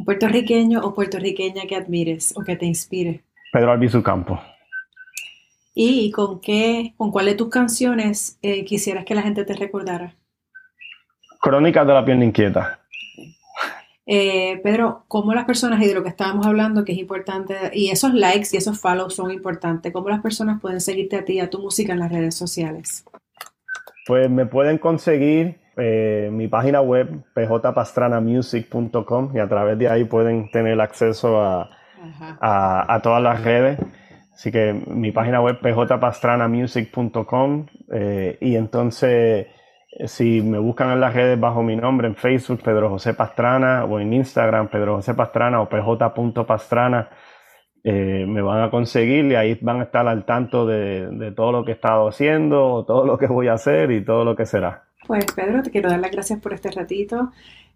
¿Puertorriqueño 0.05 0.81
o 0.81 0.94
puertorriqueña 0.94 1.62
que 1.68 1.76
admires 1.76 2.35
o 2.37 2.42
que 2.42 2.57
te 2.57 2.66
inspire? 2.66 3.22
Pedro 3.52 3.72
Albizu 3.72 4.02
Campo. 4.02 4.40
¿Y 5.74 6.11
con 6.11 6.40
qué, 6.40 6.94
con 6.96 7.11
cuál 7.11 7.26
de 7.26 7.35
tus 7.35 7.50
canciones 7.50 8.38
eh, 8.40 8.64
quisieras 8.64 9.05
que 9.05 9.14
la 9.14 9.22
gente 9.22 9.44
te 9.44 9.55
recordara? 9.55 10.14
Crónicas 11.40 11.87
de 11.87 11.92
la 11.92 12.05
pierna 12.05 12.24
inquieta. 12.24 12.81
Eh, 14.09 14.61
Pedro, 14.62 15.03
¿cómo 15.09 15.35
las 15.35 15.47
personas, 15.47 15.83
y 15.83 15.88
de 15.88 15.95
lo 15.95 16.05
que 16.05 16.11
estábamos 16.11 16.47
hablando, 16.47 16.85
que 16.85 16.92
es 16.92 16.99
importante, 16.99 17.57
y 17.73 17.90
esos 17.90 18.14
likes 18.14 18.51
y 18.53 18.57
esos 18.57 18.81
follows 18.81 19.16
son 19.16 19.33
importantes, 19.33 19.92
¿cómo 19.92 20.09
las 20.09 20.23
personas 20.23 20.61
pueden 20.61 20.81
seguirte 20.81 21.16
a 21.16 21.25
ti 21.25 21.33
y 21.35 21.40
a 21.40 21.51
tu 21.51 21.59
música 21.59 21.92
en 21.92 21.99
las 21.99 22.12
redes 22.12 22.37
sociales? 22.37 23.05
Pues 24.07 24.31
me 24.31 24.47
pueden 24.47 24.79
conseguir 24.79 25.59
eh, 25.77 26.31
mi 26.33 26.47
página 26.47 26.81
web, 26.81 27.25
pjpastranamusic.com, 27.35 29.33
y 29.35 29.40
a 29.40 29.49
través 29.49 29.77
de 29.77 29.88
ahí 29.88 30.05
pueden 30.05 30.53
tener 30.53 30.81
acceso 30.81 31.42
a, 31.42 31.69
a, 32.40 33.01
todas 33.03 33.21
las 33.21 33.42
redes. 33.42 33.81
Así 34.33 34.53
que 34.53 34.73
mi 34.73 35.11
página 35.11 35.40
web, 35.40 35.59
pjpastranamusic.com, 35.61 37.66
eh, 37.90 38.38
y 38.40 38.55
entonces 38.55 39.49
si 40.04 40.42
me 40.42 40.59
buscan 40.59 40.90
en 40.90 41.00
las 41.00 41.14
redes 41.14 41.38
bajo 41.38 41.62
mi 41.62 41.76
nombre, 41.76 42.06
en 42.06 42.16
Facebook, 42.16 42.61
Pedro 42.62 42.90
José 42.90 43.14
Pastrana, 43.14 43.85
o 43.85 43.98
en 43.98 44.12
Instagram, 44.12 44.68
Pedro 44.68 44.96
José 44.96 45.14
Pastrana 45.14 45.61
o 45.61 45.68
pj.pastrana, 45.68 47.09
eh, 47.82 48.26
me 48.26 48.42
van 48.42 48.62
a 48.62 48.70
conseguir 48.70 49.26
y 49.26 49.37
ahí 49.37 49.56
van 49.62 49.80
a 49.80 49.85
estar 49.85 50.06
al 50.09 50.24
tanto 50.24 50.66
de, 50.66 51.32
todo 51.37 51.52
lo 51.52 51.64
que 51.64 51.70
he 51.70 51.74
estado 51.74 52.09
haciendo, 52.09 52.85
todo 52.85 53.06
lo 53.06 53.16
que 53.16 53.26
voy 53.26 53.48
a 53.48 53.54
hacer 53.54 53.90
y 53.92 54.04
todo 54.04 54.24
lo 54.24 54.35
que 54.37 54.44
será. 54.44 54.85
Pues 55.06 55.24
Pedro, 55.35 55.62
te 55.62 55.70
quiero 55.70 55.88
dar 55.88 56.00
las 56.00 56.11
gracias 56.11 56.40
por 56.40 56.52
este 56.52 56.70
ratito. 56.72 57.30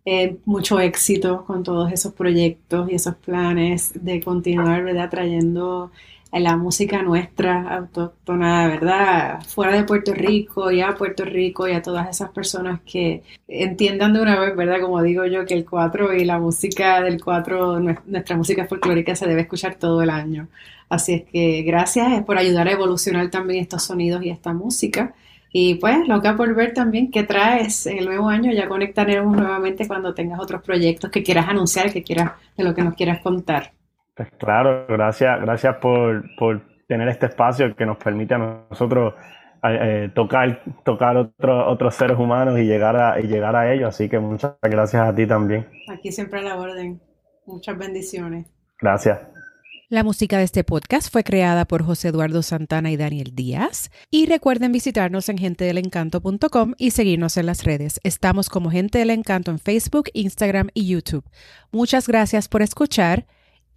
Eh, 0.05 0.39
mucho 0.47 0.81
éxito 0.81 1.45
con 1.45 1.63
todos 1.63 1.93
esos 1.93 2.13
proyectos 2.15 2.91
y 2.91 2.97
esos 2.97 3.15
planes 3.17 3.93
de 3.95 4.21
continuar, 4.21 4.83
¿verdad? 4.83 5.11
Trayendo 5.11 5.93
la 6.33 6.57
música 6.57 7.03
nuestra 7.03 7.77
autóctona, 7.77 8.69
¿verdad? 8.69 9.43
Fuera 9.43 9.75
de 9.75 9.85
Puerto 9.85 10.15
Rico 10.15 10.71
y 10.71 10.81
a 10.81 10.95
Puerto 10.95 11.25
Rico 11.25 11.67
y 11.67 11.73
a 11.73 11.83
todas 11.83 12.09
esas 12.09 12.31
personas 12.31 12.81
que 12.83 13.23
entiendan 13.49 14.13
de 14.13 14.23
una 14.23 14.39
vez, 14.39 14.55
¿verdad? 14.55 14.81
Como 14.81 15.03
digo 15.03 15.27
yo, 15.27 15.45
que 15.45 15.55
el 15.55 15.65
cuatro 15.69 16.15
y 16.15 16.25
la 16.25 16.39
música 16.39 17.01
del 17.03 17.23
cuatro, 17.23 17.81
nuestra 17.81 18.37
música 18.37 18.67
folclórica 18.67 19.17
se 19.17 19.27
debe 19.27 19.43
escuchar 19.43 19.75
todo 19.75 20.03
el 20.03 20.11
año. 20.11 20.49
Así 20.89 21.15
es 21.15 21.23
que 21.25 21.63
gracias 21.63 22.25
por 22.25 22.39
ayudar 22.39 22.69
a 22.69 22.73
evolucionar 22.73 23.31
también 23.31 23.63
estos 23.63 23.83
sonidos 23.85 24.23
y 24.25 24.31
esta 24.31 24.53
música. 24.53 25.15
Y 25.53 25.77
pues, 25.77 26.07
loca 26.07 26.37
por 26.37 26.55
ver 26.55 26.75
también 26.75 27.11
qué 27.11 27.25
traes 27.25 27.87
el 27.87 28.05
nuevo 28.05 28.29
año. 28.29 28.53
Ya 28.53 28.69
conectaremos 28.69 29.37
nuevamente 29.37 29.87
cuando 29.89 30.15
tengas 30.15 30.41
otros 30.41 30.63
proyectos 30.63 31.11
que 31.11 31.23
quieras 31.23 31.49
anunciar, 31.49 31.93
que 31.93 32.03
quieras, 32.03 32.33
de 32.57 32.65
lo 32.65 32.75
que 32.75 32.83
nos 32.83 32.95
quieras 32.95 33.21
contar. 33.21 33.73
Pues 34.21 34.33
claro, 34.33 34.85
gracias, 34.87 35.41
gracias 35.41 35.77
por, 35.77 36.29
tener 36.87 37.09
este 37.09 37.25
espacio 37.25 37.75
que 37.75 37.87
nos 37.87 37.97
permite 37.97 38.35
a 38.35 38.67
nosotros 38.69 39.15
eh, 39.65 40.11
tocar, 40.15 40.63
tocar 40.85 41.17
otros 41.17 41.95
seres 41.95 42.19
humanos 42.19 42.59
y 42.59 42.65
llegar, 42.65 42.97
a, 42.97 43.19
y 43.19 43.29
llegar 43.29 43.57
a 43.57 43.73
ellos. 43.73 43.89
Así 43.89 44.11
que 44.11 44.19
muchas 44.19 44.57
gracias 44.61 45.09
a 45.09 45.15
ti 45.15 45.27
también. 45.27 45.67
Aquí 45.91 46.13
siempre 46.13 46.41
a 46.41 46.43
la 46.43 46.59
orden. 46.59 47.01
Muchas 47.47 47.79
bendiciones. 47.79 48.47
Gracias. 48.79 49.21
La 49.89 50.05
música 50.05 50.37
de 50.37 50.45
este 50.45 50.65
podcast 50.65 51.11
fue 51.11 51.25
creada 51.25 51.65
por 51.65 51.83
José 51.83 52.09
Eduardo 52.09 52.43
Santana 52.43 52.91
y 52.91 52.99
Daniel 52.99 53.35
Díaz. 53.35 53.91
Y 54.11 54.27
recuerden 54.27 54.71
visitarnos 54.71 55.31
en 55.31 55.39
gentedelencanto.com 55.39 56.75
y 56.77 56.91
seguirnos 56.91 57.39
en 57.39 57.47
las 57.47 57.65
redes. 57.65 58.01
Estamos 58.05 58.51
como 58.51 58.71
Gente 58.71 58.99
del 58.99 59.09
Encanto 59.09 59.51
en 59.51 59.59
Facebook, 59.59 60.11
Instagram 60.13 60.69
y 60.75 60.87
YouTube. 60.89 61.25
Muchas 61.73 62.07
gracias 62.07 62.49
por 62.49 62.61
escuchar 62.61 63.25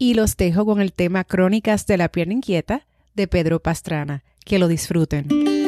y 0.04 0.16
los 0.16 0.36
dejo 0.36 0.66
con 0.66 0.82
el 0.82 0.92
tema 0.92 1.24
Crónicas 1.24 1.88
de 1.88 1.96
la 1.96 2.10
Pierna 2.10 2.34
Inquieta 2.34 2.86
de 3.14 3.26
Pedro 3.26 3.62
Pastrana. 3.62 4.22
Que 4.44 4.60
lo 4.60 4.68
disfruten. 4.68 5.63